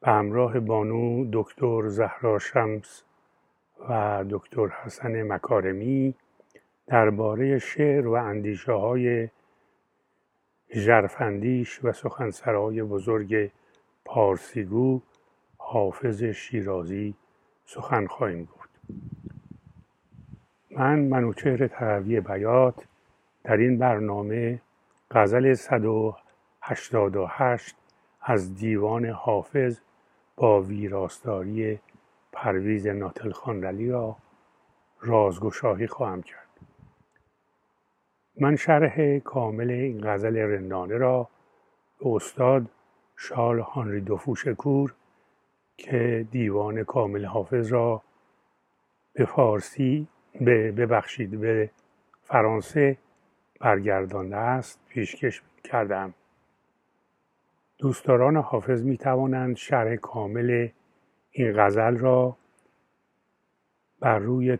[0.00, 3.02] به همراه بانو دکتر زهرا شمس
[3.88, 6.14] و دکتر حسن مکارمی
[6.86, 9.28] درباره شعر و اندیشه های
[10.74, 13.50] جرفندیش و سخنسرای بزرگ
[14.04, 15.00] پارسیگو
[15.56, 17.14] حافظ شیرازی
[17.64, 18.68] سخن خواهیم گفت.
[20.70, 22.86] من منوچهر تقوی بیات
[23.44, 24.60] در این برنامه
[25.10, 27.76] غزل 188
[28.22, 29.80] از دیوان حافظ
[30.38, 31.78] با ویراستاری
[32.32, 34.16] پرویز ناتل خانرلی را
[35.00, 36.48] رازگشایی خواهم کرد.
[38.40, 41.28] من شرح کامل این غزل رندانه را
[42.00, 42.66] به استاد
[43.16, 44.94] شال هانری دوفوشکور
[45.76, 48.02] که دیوان کامل حافظ را
[49.12, 50.06] به فارسی
[50.40, 51.70] به ببخشید به
[52.22, 52.96] فرانسه
[53.60, 56.14] برگردانده است پیشکش کردم.
[57.78, 60.68] دوستداران حافظ می توانند شرح کامل
[61.30, 62.36] این غزل را
[64.00, 64.56] بر روی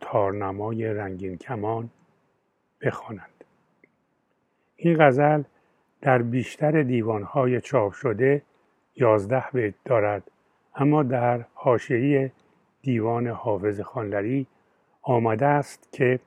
[0.00, 1.90] تارنمای رنگین کمان
[2.80, 3.44] بخوانند.
[4.76, 5.42] این غزل
[6.00, 8.42] در بیشتر دیوانهای چاپ شده
[8.96, 10.30] یازده بیت دارد
[10.74, 12.32] اما در حاشیه
[12.82, 14.46] دیوان حافظ خانلری
[15.02, 16.20] آمده است که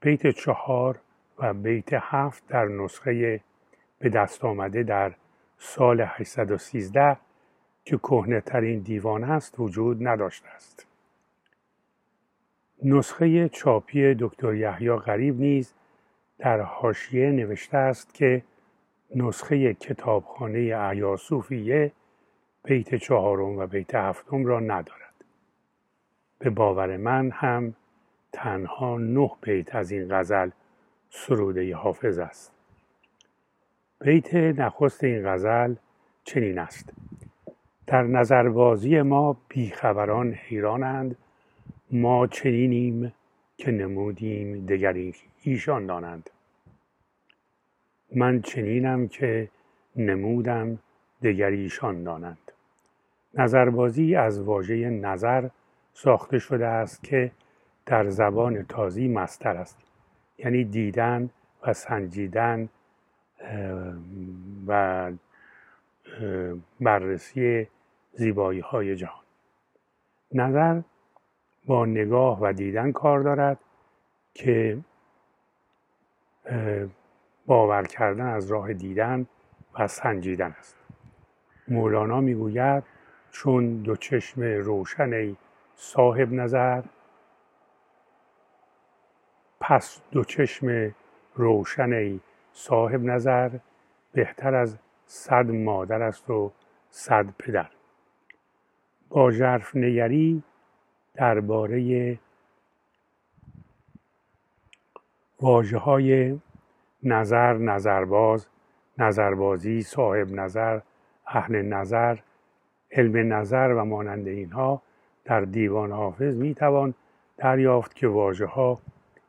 [0.00, 0.98] بیت چهار
[1.38, 3.40] و بیت هفت در نسخه
[3.98, 5.12] به دست آمده در
[5.62, 7.16] سال 813
[7.84, 10.86] که کهنه ترین دیوان است وجود نداشته است.
[12.82, 15.72] نسخه چاپی دکتر یحیی غریب نیز
[16.38, 18.42] در حاشیه نوشته است که
[19.16, 21.92] نسخه کتابخانه ایاسوفیه
[22.64, 25.24] بیت چهارم و بیت هفتم را ندارد.
[26.38, 27.74] به باور من هم
[28.32, 30.50] تنها نه بیت از این غزل
[31.10, 32.59] سروده حافظ است.
[34.04, 35.74] بیت نخست این غزل
[36.24, 36.92] چنین است.
[37.86, 41.16] در نظربازی ما بیخبران حیرانند.
[41.90, 43.12] ما چنینیم
[43.56, 46.30] که نمودیم دگری ایشان دانند.
[48.16, 49.48] من چنینم که
[49.96, 50.78] نمودم
[51.22, 52.52] دگری ایشان دانند.
[53.34, 55.48] نظربازی از واژه نظر
[55.92, 57.30] ساخته شده است که
[57.86, 59.78] در زبان تازی مستر است.
[60.38, 61.30] یعنی دیدن
[61.66, 62.68] و سنجیدن
[64.66, 65.12] و
[66.80, 67.68] بررسی
[68.12, 69.24] زیبایی های جهان.
[70.32, 70.80] نظر
[71.66, 73.58] با نگاه و دیدن کار دارد
[74.34, 74.78] که
[77.46, 79.26] باور کردن از راه دیدن
[79.78, 80.76] و سنجیدن است.
[81.68, 82.84] مولانا می‌گوید
[83.30, 85.36] چون دو چشم روشن
[85.74, 86.82] صاحب نظر
[89.60, 90.94] پس دو چشم
[91.34, 92.20] روشن
[92.52, 93.50] صاحب نظر
[94.12, 96.52] بهتر از صد مادر است و
[96.90, 97.70] صد پدر.
[99.08, 100.42] با ژرف نگری
[101.14, 102.18] درباره
[105.40, 106.38] واجه های
[107.02, 108.46] نظر نظرباز
[108.98, 110.80] نظربازی صاحب نظر
[111.26, 112.18] اهل نظر
[112.92, 114.82] علم نظر و مانند اینها
[115.24, 116.94] در دیوان حافظ می توان
[117.36, 118.78] دریافت که واژه ها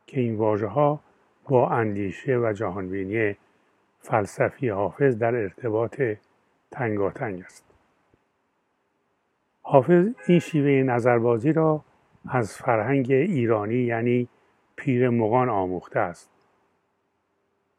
[0.06, 1.00] که این واژه ها
[1.48, 3.36] با اندیشه و جهانبینی
[3.98, 6.02] فلسفی حافظ در ارتباط
[6.70, 7.64] تنگاتنگ است
[9.62, 11.84] حافظ این شیوه نظربازی را
[12.28, 14.28] از فرهنگ ایرانی یعنی
[14.76, 16.30] پیر مغان آموخته است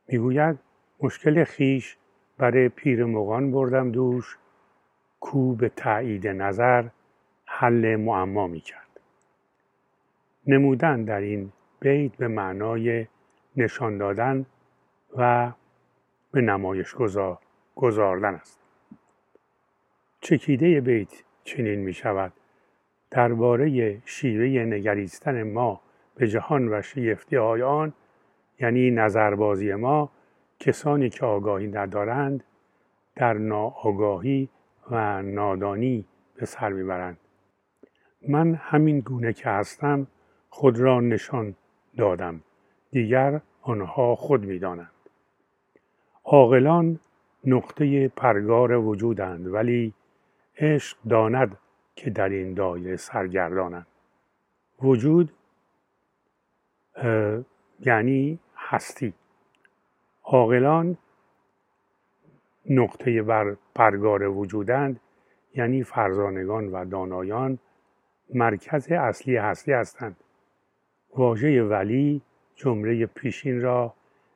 [0.07, 0.59] می‌گوید
[1.01, 1.97] مشکل خیش
[2.37, 4.37] برای پیر مغان بردم دوش
[5.19, 6.85] کو به تایید نظر
[7.45, 8.99] حل معما می کرد.
[10.47, 13.07] نمودن در این بیت به معنای
[13.57, 14.45] نشان دادن
[15.17, 15.51] و
[16.31, 16.95] به نمایش
[17.75, 18.59] گذاردن است.
[20.21, 22.33] چکیده بیت چنین می شود.
[23.11, 25.81] درباره شیوه نگریستن ما
[26.15, 27.93] به جهان و شیفتی آن
[28.59, 30.09] یعنی نظربازی ما
[30.59, 32.43] کسانی که آگاهی ندارند
[33.15, 34.49] در ناآگاهی
[34.91, 37.17] و نادانی به سر می‌برند
[38.27, 40.07] من همین گونه که هستم
[40.49, 41.55] خود را نشان
[41.97, 42.41] دادم.
[42.93, 44.91] دیگر آنها خود می‌دانند.
[46.25, 46.99] عاقلان
[47.45, 49.93] نقطه پرگار وجودند ولی
[50.57, 51.57] عشق داند
[51.95, 53.87] که در این دایره سرگردانند.
[54.81, 55.31] وجود
[57.79, 59.13] یعنی هستی.
[60.23, 60.97] عاقلان
[62.69, 64.99] نقطه بر پرگار وجودند
[65.55, 67.59] یعنی فرزانگان و دانایان
[68.33, 70.15] مرکز اصلی هستی هستند.
[71.15, 72.21] واژه ولی
[72.55, 73.93] جمله پیشین را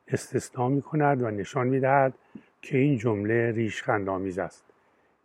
[0.08, 2.14] استثنا می کند و نشان می دهد
[2.62, 4.64] که این جمله ریشخند آمیز است.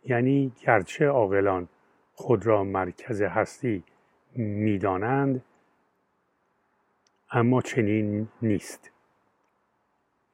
[0.04, 1.68] یعنی گرچه عاقلان
[2.14, 3.84] خود را مرکز هستی
[4.36, 5.42] می‌دانند
[7.30, 8.90] اما چنین نیست.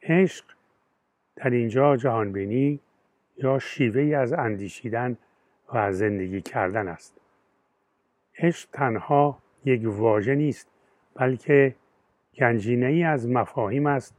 [0.02, 0.44] عشق
[1.36, 2.80] در اینجا جهانبینی
[3.36, 5.16] یا شیوه از اندیشیدن
[5.72, 7.20] و زندگی کردن است.
[8.38, 10.68] عشق تنها یک واژه نیست
[11.14, 11.74] بلکه
[12.34, 14.14] گنجینه ای از مفاهیم است.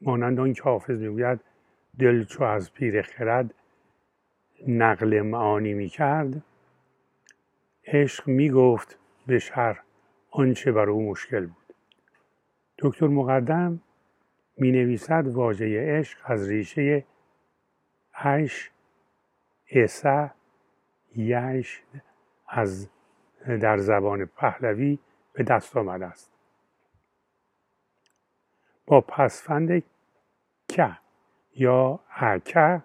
[0.00, 1.40] مانند آن که حافظ می‌گوید
[1.98, 3.54] دل چو از پیر خرد
[4.68, 6.42] نقل معانی می کرد
[7.86, 9.80] عشق می گفت به شر
[10.30, 11.74] آنچه بر او مشکل بود.
[12.78, 13.80] دکتر مقدم
[14.56, 17.04] می نویسد واژه عشق از ریشه
[18.14, 18.70] عش
[19.70, 20.30] اسه
[21.16, 21.82] یش
[22.48, 22.88] از
[23.60, 24.98] در زبان پهلوی
[25.34, 26.30] به دست آمده است.
[28.86, 29.82] با پسفند
[30.68, 30.98] که
[31.54, 32.82] یا اکه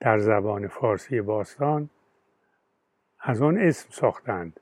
[0.00, 1.90] در زبان فارسی باستان
[3.20, 4.60] از آن اسم ساختند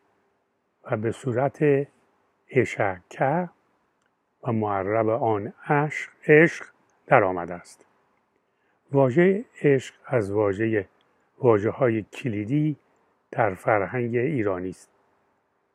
[0.85, 1.59] و به صورت
[2.51, 3.51] اشکه
[4.45, 6.67] و معرب آن عشق عشق
[7.07, 7.87] در آمده است.
[8.93, 10.89] واژه عشق از واژه
[11.39, 12.77] واجه های کلیدی
[13.31, 14.98] در فرهنگ ایرانی است.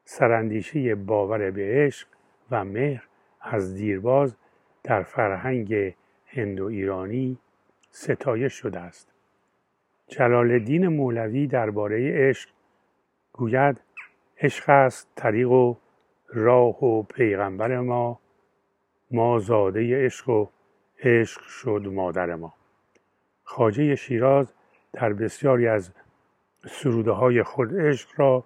[0.06, 2.08] سرندیشی باور به عشق
[2.52, 3.08] و مهر
[3.42, 4.36] از دیرباز
[4.84, 5.96] در فرهنگ
[6.28, 7.38] هندو ایرانی
[7.92, 9.08] ستایش شده است.
[10.08, 12.50] جلال الدین مولوی درباره عشق
[13.34, 13.82] گوید
[14.38, 15.76] عشق است طریق و
[16.28, 18.20] راه و پیغمبر ما
[19.12, 20.48] ما زاده عشق و
[21.00, 22.54] عشق شد مادر ما.
[23.44, 24.54] خاجه شیراز
[24.94, 25.92] در بسیاری از
[26.68, 28.44] سروده های خود عشق را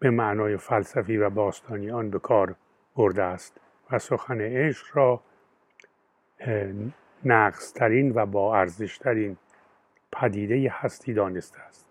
[0.00, 2.54] به معنای فلسفی و باستانی آن به کار
[2.96, 5.20] برده است و سخن عشق را
[7.24, 9.36] نقصترین و با ارزشترین
[10.12, 11.86] پدیده هستی دانسته است.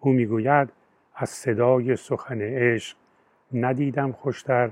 [0.00, 0.72] او می‌گوید
[1.14, 2.96] از صدای سخن عشق
[3.52, 4.70] ندیدم خوشتر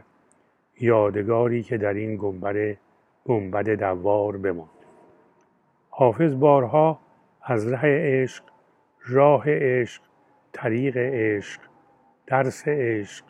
[0.80, 2.76] یادگاری که در این گنبد
[3.24, 4.68] گنبد دوار بماند.
[5.90, 7.00] حافظ بارها
[7.42, 8.44] از ره عشق
[9.06, 10.02] راه عشق
[10.52, 11.60] طریق عشق
[12.26, 13.24] درس عشق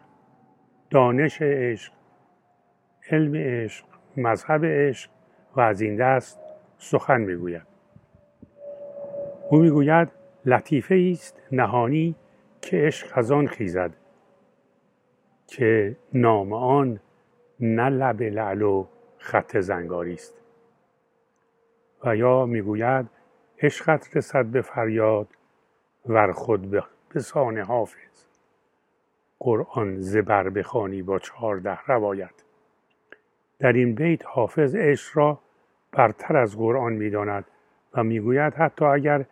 [0.91, 1.93] دانش عشق
[3.11, 3.87] علم عشق
[4.17, 5.11] مذهب عشق
[5.57, 6.41] و از این دست
[6.79, 7.67] سخن می‌گوید.
[9.51, 10.09] او می‌گوید
[10.45, 12.15] لطیفه است نهانی
[12.61, 13.91] که عشق از آن خیزد
[15.47, 17.01] که نام آن
[17.61, 18.87] نه لب لعل و
[19.19, 20.41] خط زنگاری است.
[22.05, 23.07] و یا می‌گوید
[23.63, 25.29] عشقت رسد به فریاد
[26.07, 26.71] ور خود
[27.09, 28.14] به سان حافظ.
[29.45, 32.45] قرآن زبر بخوانی با چهارده روایت.
[33.59, 35.39] در این بیت حافظ عشق را
[35.93, 37.45] برتر از قرآن می‌داند
[37.95, 39.25] و می‌گوید حتی اگر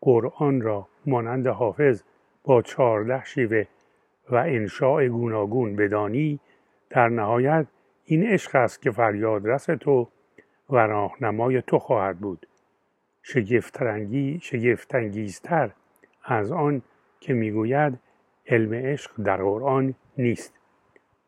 [0.00, 2.02] قرآن را مانند حافظ
[2.44, 3.64] با چهارده شیوه
[4.30, 6.40] و انشاء گوناگون بدانی
[6.90, 7.66] در نهایت
[8.04, 10.08] این عشق است که فریاد رس تو
[10.70, 12.46] و راهنمای تو خواهد بود.
[13.22, 15.70] شگفترنگی شگفتانگیزتر
[16.24, 16.82] از آن
[17.20, 17.98] که می‌گوید
[18.48, 20.54] علم عشق در قرآن نیست.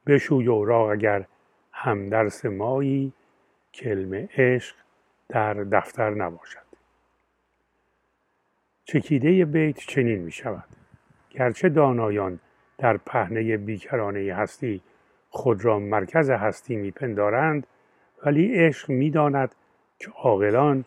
[0.06, 1.26] بشوی را اگر
[1.72, 3.12] همدرس مایی
[3.72, 4.76] که علم عشق
[5.28, 6.70] در دفتر نباشد.
[8.84, 10.64] چکیده بیت چنین می شود
[11.30, 12.40] گرچه دانایان
[12.78, 14.82] در پهنه بیکرانه هستی
[15.30, 17.66] خود را مرکز هستی میپندارند
[18.26, 19.54] ولی عشق می‌داند
[19.98, 20.84] که عاقلان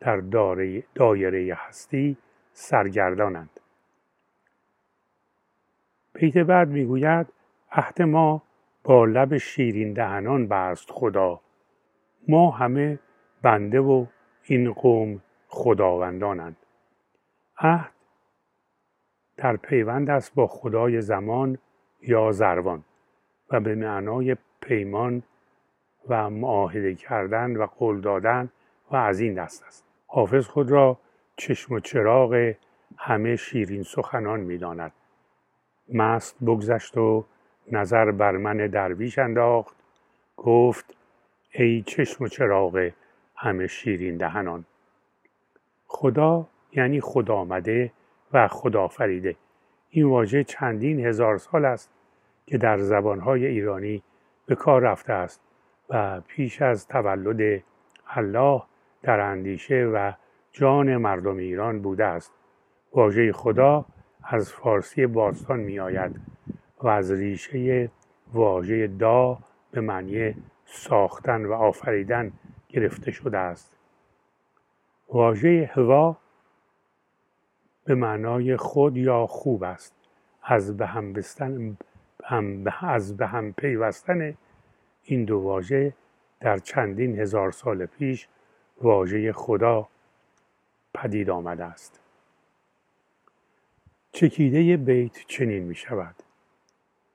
[0.00, 0.16] در
[0.94, 2.16] دایره هستی
[2.52, 3.59] سرگردانند.
[6.20, 7.26] بیت بعد می‌گوید
[7.72, 8.42] عهد ما
[8.84, 11.40] با لب شیرین دهنان بست خدا.
[12.28, 12.98] ما همه
[13.42, 14.06] بنده و
[14.44, 16.56] این قوم خداوندانند.
[17.58, 17.92] عهد
[19.36, 21.58] در پیوند است با خدای زمان
[22.02, 22.84] یا زروان
[23.50, 25.22] و به معنای پیمان
[26.08, 28.50] و معاهده کردن و قول دادن
[28.90, 29.84] و از این دست است.
[30.06, 30.98] حافظ خود را
[31.36, 32.54] چشم و چراغ
[32.96, 34.92] همه شیرین سخنان می‌داند.
[35.94, 37.24] مست بگذشت و
[37.72, 39.76] نظر بر من درویش انداخت.
[40.36, 40.96] گفت
[41.52, 42.90] ای چشم و چراغ
[43.36, 44.64] همه شیرین دهنان.
[45.86, 47.92] خدا یعنی خدا آمده
[48.32, 49.36] و خدا فریده
[49.90, 51.90] این واژه چندین هزار سال است
[52.46, 54.02] که در زبانهای ایرانی
[54.46, 55.40] به کار رفته است
[55.90, 57.62] و پیش از تولد
[58.06, 58.62] الله
[59.02, 60.12] در اندیشه و
[60.52, 62.32] جان مردم ایران بوده است.
[62.94, 63.84] واژه خدا
[64.22, 66.20] از فارسی باستان می آید
[66.82, 67.90] و از ریشه
[68.32, 69.38] واژه دا
[69.70, 72.32] به معنی ساختن و آفریدن
[72.68, 73.76] گرفته شده است.
[75.08, 76.16] واژه هوا
[77.84, 79.94] به معنای خود یا خوب است.
[80.42, 81.76] از به هم بستن
[82.82, 84.34] از به هم پیوستن
[85.04, 85.94] این دو واژه
[86.40, 88.28] در چندین هزار سال پیش
[88.82, 89.88] واژه خدا
[90.94, 91.99] پدید آمده است.
[94.12, 96.14] چکیده بیت چنین می شود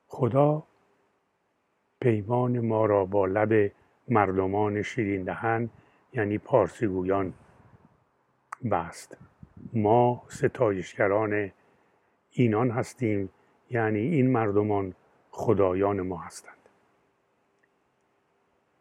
[0.08, 0.64] خدا
[2.00, 3.72] پیمان ما را با لب
[4.08, 5.70] مردمان شیرین دهن
[6.14, 7.34] یعنی پارسیگویان
[8.72, 9.18] بست.
[9.74, 11.52] ما ستایشگران
[12.32, 13.30] اینان هستیم
[13.70, 14.94] یعنی این مردمان
[15.32, 16.70] خدایان ما هستند.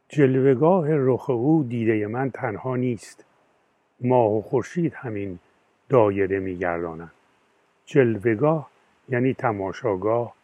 [0.08, 3.24] جلوگاه رخ او دیده من تنها نیست.
[4.00, 5.38] ماه و خورشید همین
[5.88, 7.12] دایره میگردانند
[7.85, 8.70] جلوگاه
[9.09, 10.35] یعنی تماشاگاه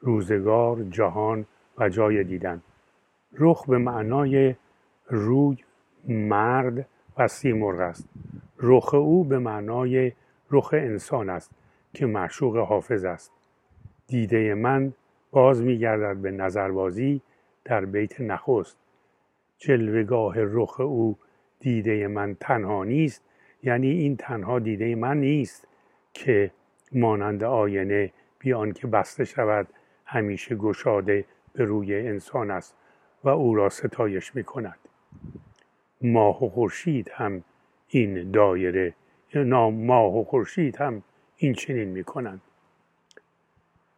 [0.00, 1.46] روزگار جهان
[1.78, 2.62] و جای دیدن.
[3.32, 4.54] رخ به معنای
[5.06, 5.56] روی
[6.08, 6.86] مرد
[7.18, 8.08] و سیمرغ است.
[8.58, 10.12] رخ او به معنای
[10.50, 11.50] رخ انسان است
[11.94, 13.32] که معشوق حافظ است.
[14.06, 14.92] دیده من
[15.30, 17.20] باز میگردد به نظربازی
[17.64, 18.76] در بیت نخست.
[19.58, 21.16] جلوگاه رخ او
[21.60, 23.22] دیده من تنها نیست
[23.62, 25.68] یعنی این تنها دیده من نیست.
[26.18, 26.50] که
[26.92, 29.68] مانند آینه بیان که بسته شود
[30.04, 32.74] همیشه گشاده به روی انسان است
[33.24, 34.78] و او را ستایش می کند
[36.02, 37.44] ماه و خورشید هم
[37.88, 38.94] این دایره
[39.34, 41.02] یا ماه و خورشید هم
[41.36, 42.40] این چنین می کنند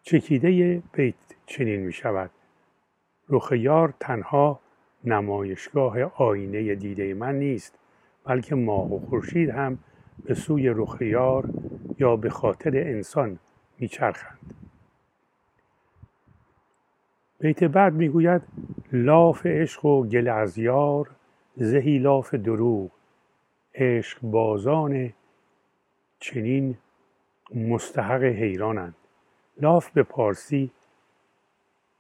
[0.03, 1.15] چکیده بیت
[1.47, 2.31] چنین می شود
[3.29, 4.61] رخ یار تنها
[5.05, 7.79] نمایشگاه آینه دیده من نیست
[8.25, 9.79] بلکه ماه و خورشید هم
[10.25, 11.51] به سوی رخ یار
[11.99, 13.39] یا به خاطر انسان
[13.79, 14.39] میچرخند.
[17.41, 18.43] بیت بعد می‌گوید
[18.93, 21.11] لاف عشق و گل از یار
[21.57, 22.91] زهی لاف دروغ.
[23.75, 25.13] عشق بازان
[26.21, 26.77] چنین
[27.55, 28.95] مستحق حیرانند.
[29.61, 30.71] لاف به پارسی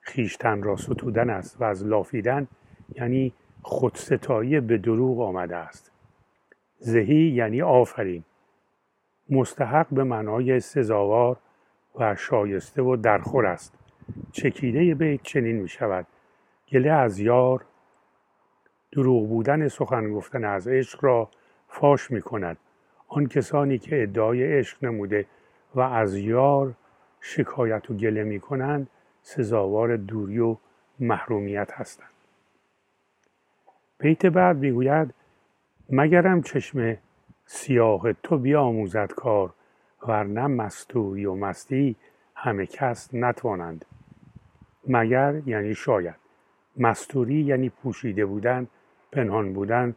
[0.00, 2.48] خیشتن را ستودن است و از لافیدن
[2.94, 5.92] یعنی خودستایی به دروغ آمده است.
[6.78, 8.24] زهی یعنی آفرین.
[9.30, 11.36] مستحق به معنای سزاوار
[11.94, 13.74] و شایسته و درخور است.
[14.32, 16.06] چکیده بیت چنین می شود
[16.72, 17.64] گله از یار
[18.92, 21.28] دروغ بودن سخن گفتن از عشق را
[21.68, 22.56] فاش می کند
[23.08, 25.26] آن کسانی که ادعای عشق نموده
[25.74, 26.74] و از یار
[27.20, 28.90] شکایت و گله می کنند
[29.22, 30.56] سزاوار دوری و
[31.00, 32.08] محرومیت هستند.
[33.98, 35.14] بیت بعد می‌گوید
[35.90, 36.96] مگرم چشم
[37.46, 39.54] سیاه تو بیاموزد کار
[40.08, 41.96] ورنه مستوری و مستی
[42.34, 43.84] همه کس نتوانند.
[44.86, 46.14] مگر یعنی شاید.
[46.76, 48.66] مستوری یعنی پوشیده بودن
[49.12, 49.96] پنهان بودن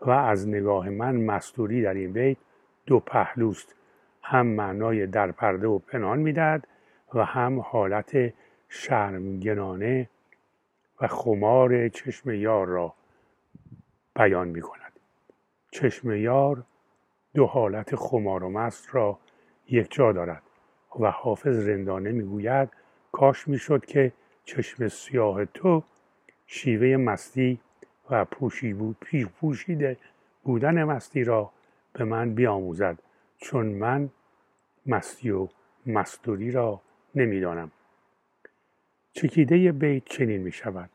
[0.00, 2.36] و از نگاه من مستوری در این بیت
[2.86, 3.74] دو پهلوست.
[4.22, 6.66] هم معنای در پرده و پنهان می‌دهد
[7.14, 8.32] و هم حالت
[8.68, 10.08] شرمگنانه
[11.00, 12.94] و خمار چشم یار را
[14.14, 14.85] بیان می کند
[15.70, 16.64] چشم یار
[17.34, 19.18] دو حالت خمار و مست را
[19.68, 20.42] یک جا دارد
[21.00, 22.68] و حافظ رندانه می‌گوید
[23.12, 24.12] کاش می‌شد که
[24.44, 25.82] چشم سیاه تو
[26.46, 27.60] شیوه مستی
[28.10, 28.96] و پوشی بود
[29.40, 29.96] پوشیده
[30.44, 31.50] بودن مستی را
[31.92, 32.98] به من بیاموزد.
[33.36, 34.10] چون من
[34.86, 35.48] مستی و
[35.86, 36.80] مستوری را
[37.14, 37.70] نمی‌دانم.
[39.12, 40.90] چکیده بیت چنین می شود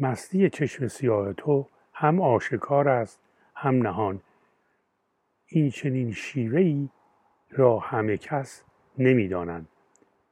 [0.00, 1.66] مستی چشم سیاه تو
[1.98, 3.20] هم آشکار است
[3.54, 4.20] هم نهان.
[5.46, 6.90] این چنین شیوهی
[7.50, 8.62] را همه کس
[8.98, 9.68] نمی‌دانند.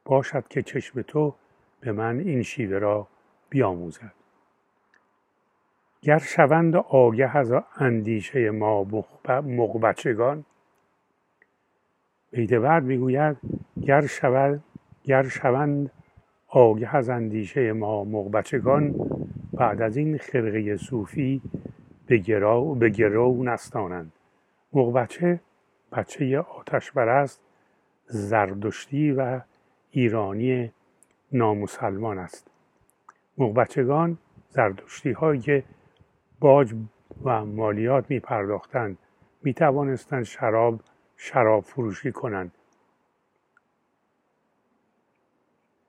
[0.05, 1.35] باشد که چشم تو
[1.81, 3.09] به من این شیوه را
[3.49, 4.13] بیاموزد.
[6.03, 8.85] گر شوند آگه از اندیشه ما
[9.29, 10.45] مغبچگان
[12.31, 13.37] بیت بعد می‌گوید
[13.83, 14.63] گر شود
[15.05, 15.91] گر شوند
[16.49, 18.95] آگه از اندیشه ما مغبچگان
[19.57, 21.43] بعد از این خرقه صوفی
[22.07, 24.13] به گرو, به گرو نستانند.
[24.73, 25.41] مغبچه
[25.93, 27.41] بچه آتش برست
[28.07, 29.41] زردشتی و
[29.91, 30.73] ایرانی
[31.33, 32.51] نامسلمان است.
[33.39, 35.65] مغبچگان زردشتی هایی که
[36.41, 36.75] باج
[37.25, 38.99] و مالیات می پرداختند
[39.43, 40.81] می توانستند شراب
[41.17, 42.53] شراب فروشی کنند.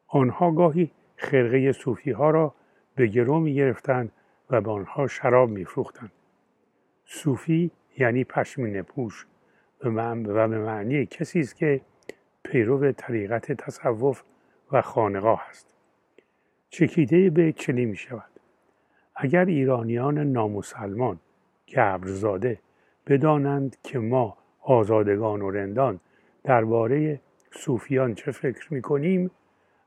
[0.07, 2.53] آنها گاهی خرقه صوفی ها را
[2.95, 4.11] به گرو می گرفتند
[4.49, 6.11] و به آنها شراب می فروختند.
[7.05, 9.25] صوفی یعنی پشمینه پوش
[9.83, 10.15] و
[10.47, 11.81] به معنی کسی است که
[12.43, 14.23] پیرو طریقت تصوف
[14.71, 15.67] و خانقاه است
[16.69, 18.29] چکیده به چنین می شود
[19.15, 21.19] اگر ایرانیان نامسلمان
[21.67, 22.59] گبرزاده
[23.07, 25.99] بدانند که ما آزادگان و رندان
[26.43, 27.21] درباره
[27.51, 29.31] صوفیان چه فکر می کنیم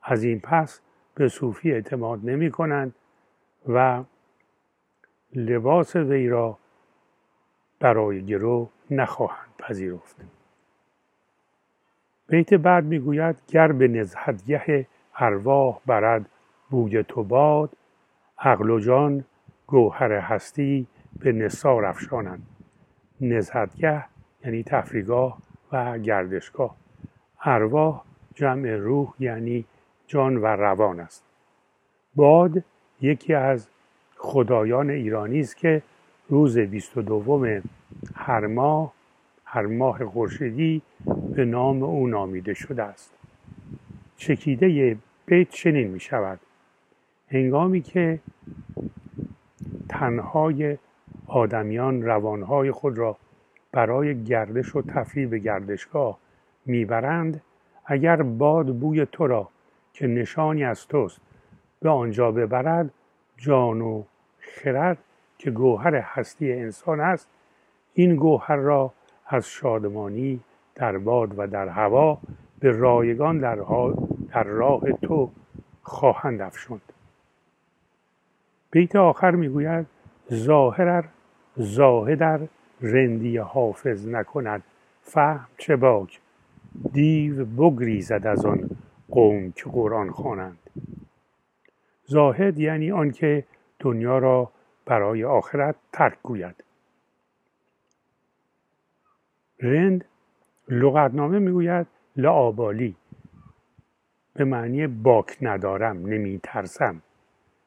[0.02, 0.80] از این پس
[1.18, 2.94] به صوفی اعتماد نمی کنند
[3.68, 4.04] و
[5.34, 6.58] لباس وی را
[7.80, 10.16] برای گرو نخواهند پذیرفت.
[12.28, 16.26] بیت بعد می‌گوید گر به نزهتگه ارواح برد
[16.70, 17.76] بوی تو باد
[18.38, 19.24] عقل و جان
[19.66, 20.86] گوهر هستی
[21.18, 22.46] به نصار افشانند.
[23.20, 24.04] نزهتگه
[24.44, 25.38] یعنی تفریگاه
[25.72, 26.76] و گردشگاه.
[27.44, 28.02] ارواح
[28.34, 29.64] جمع روح یعنی
[30.08, 31.24] جان و روان است.
[32.14, 32.64] باد
[33.00, 33.68] یکی از
[34.16, 35.82] خدایان ایرانی است که
[36.28, 37.60] روز 22
[38.14, 38.92] هر ماه
[39.44, 40.82] هر ماه خورشیدی
[41.34, 43.12] به نام او نامیده شده است.
[44.16, 44.96] چکیده
[45.26, 46.40] بیت چنین می شود
[47.28, 48.20] هنگامی که
[49.88, 50.78] تنهای
[51.26, 53.16] آدمیان روانهای خود را
[53.72, 56.18] برای گردش و تفریح به گردشگاه
[56.66, 57.42] می‌برند
[57.86, 59.48] اگر باد بوی تو را
[59.98, 61.20] که نشانی از توست.
[61.80, 62.90] به آنجا ببرد
[63.36, 64.02] جان و
[64.38, 64.98] خرد
[65.38, 67.28] که گوهر هستی انسان است.
[67.94, 68.92] این گوهر را
[69.26, 70.40] از شادمانی
[70.74, 72.18] در باد و در هوا
[72.60, 73.58] به رایگان در,
[74.32, 75.30] در راه تو
[75.82, 76.92] خواهند افشند
[78.70, 79.86] بیت آخر می‌گوید
[80.32, 81.04] ظاهر
[81.56, 82.40] زاهدر
[82.80, 84.62] رندی حافظ نکند.
[85.02, 86.20] فهم چه باک؟
[86.92, 88.70] دیو بگریزد از آن
[89.10, 90.58] قوم که قرآن خوانند.
[92.04, 93.44] زاهد یعنی آنکه
[93.78, 94.52] دنیا را
[94.86, 96.64] برای آخرت ترک گوید.
[99.60, 100.04] رند
[100.68, 101.86] لغتنامه می‌گوید
[102.16, 102.96] لعابالی
[104.34, 107.02] به معنی باک ندارم نمی ترسم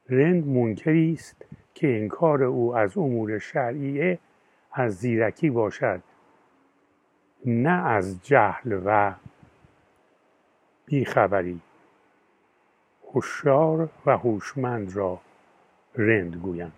[0.10, 4.20] رند منکری است که انکار او از امور شرعیه
[4.74, 6.02] از زیرکی باشد
[7.46, 9.14] نه از جهل و
[10.86, 11.62] بیخبری.
[13.14, 15.20] هوشیار و هوشمند را
[15.96, 16.72] رند گویند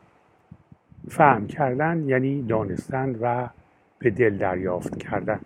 [1.10, 3.48] فهم کردن یعنی دانستن و
[4.00, 5.40] به دل دریافت کردن.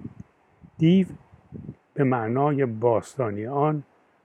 [0.78, 1.08] دیو
[1.94, 3.84] به معنای باستانی آن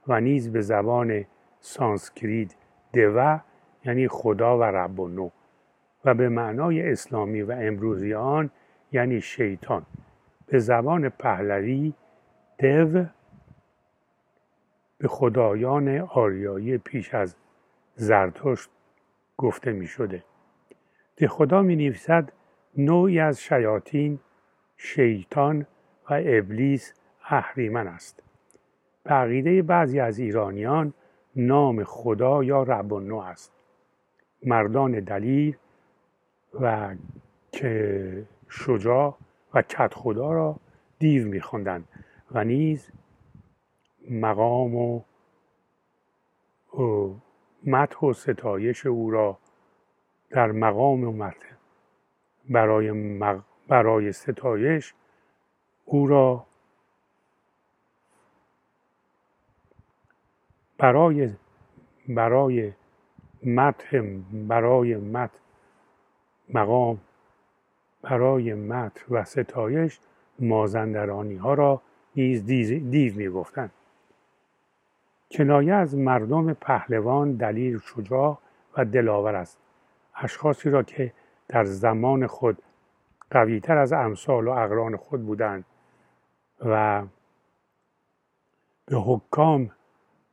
[0.09, 1.25] و نیز به زبان
[1.61, 2.55] سانسکریت
[2.93, 3.41] دوا
[3.85, 5.31] یعنی خدا و رب و نو
[6.05, 8.51] و به معنای اسلامی و امروزی آن
[8.93, 9.87] یعنی شیطان.
[10.47, 11.93] به زبان پهلوی
[12.59, 13.05] دو
[15.03, 17.37] به خدایان آریایی پیش از
[17.95, 18.71] زرتشت
[19.37, 20.25] گفته می شده
[21.17, 22.33] ده خدا می نویسد
[22.77, 24.19] نوعی از شیاطین
[24.77, 25.67] شیطان
[26.11, 26.95] و ابلیس
[27.25, 28.23] اهریمن است.
[29.05, 30.95] به عقیده بعضی از ایرانیان
[31.37, 33.53] نام خدا یا رب نو است.
[34.47, 35.57] مردان دلیل
[36.61, 36.95] و
[37.53, 39.17] که شجاع
[39.55, 40.57] و کت خدا را
[40.99, 41.89] دیو میخواندند
[42.31, 42.91] و نیز
[44.11, 45.03] مقام و
[47.65, 49.39] مدح و ستایش او را
[50.31, 51.31] در مقام و
[52.51, 53.19] برای,
[53.69, 54.95] برای ستایش
[55.85, 56.47] او را
[60.79, 61.31] برای
[62.09, 62.73] برای
[63.43, 64.01] مدح
[64.33, 65.39] برای مدح
[66.49, 67.01] مقام
[68.03, 70.01] برای متر و ستایش
[70.39, 71.83] مازندرانی ها را
[72.17, 73.71] نیز دیو می گفتند
[75.33, 78.39] کنایه از مردم پهلوان دلیل شجاع
[78.79, 79.59] و دلاور است.
[80.15, 81.13] اشخاصی را که
[81.49, 82.59] در زمان خود
[83.31, 85.65] قویتر از امثال و اقران خود بودند
[86.65, 87.03] و
[88.87, 89.71] به حکام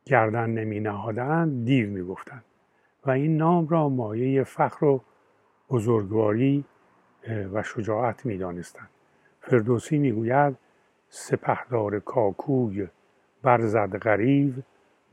[0.04, 2.44] گردن نمی نهادند دیو می گفتند
[3.06, 5.00] و این نام را مایه فخر و
[5.70, 6.64] بزرگواری
[7.52, 8.88] و شجاعت می دانستند
[9.40, 10.56] فردوسی می گوید
[11.08, 12.88] سپهدار کاکوی
[13.42, 14.52] برزد غریو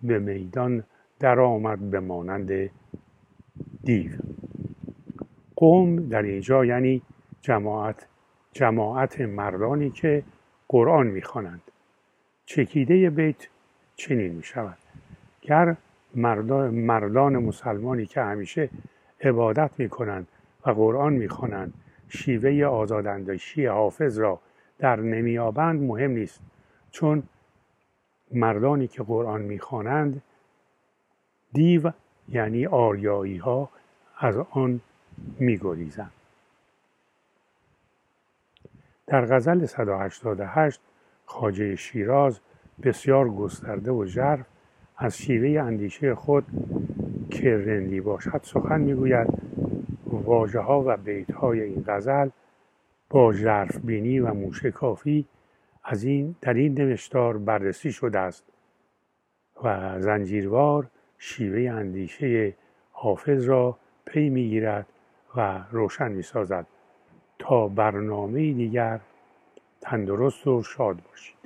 [0.04, 0.84] به میدان
[1.20, 2.70] در آمد به مانند
[3.84, 4.12] دیو.
[5.56, 7.02] قوم در اینجا یعنی
[7.42, 8.08] جماعت
[8.52, 10.24] جماعت مردانی که
[10.68, 11.62] قرآن می‌خوانند.
[12.46, 13.48] چکیده بیت
[13.96, 14.78] چنین می شود
[15.42, 15.76] گر
[16.16, 18.70] مردان, مردان مسلمانی که همیشه
[19.22, 20.28] عبادت می کنند
[20.66, 21.74] و قرآن می خوانند
[22.10, 24.40] شیوه آزاداندیشی حافظ را
[24.80, 26.42] در نمیابند مهم نیست.
[26.92, 27.24] چون
[28.32, 30.22] مردانی که قرآن می‌خوانند
[31.54, 31.92] دیو
[32.30, 33.70] یعنی آریایی ها
[34.18, 34.82] از آن
[35.40, 36.12] میگریزند.
[39.08, 40.82] در غزل 188
[41.26, 42.40] خاجه شیراز
[42.84, 44.46] بسیار گسترده و ژرف
[44.98, 46.46] از شیوه اندیشه خود
[47.32, 49.28] که رندی باشد سخن می‌گوید.
[50.06, 52.30] واژه ها و بیت های این غزل
[53.10, 55.26] با ژرف بینی و موشکافی
[55.90, 58.44] از این در این نوشتار بررسی شده است
[59.64, 62.54] و زنجیروار شیوه اندیشه
[62.92, 64.86] حافظ را پی می‌گیرد
[65.36, 66.68] و روشن می‌سازد
[67.40, 69.00] تا برنامه دیگر
[69.82, 71.37] تندرست و شاد باشید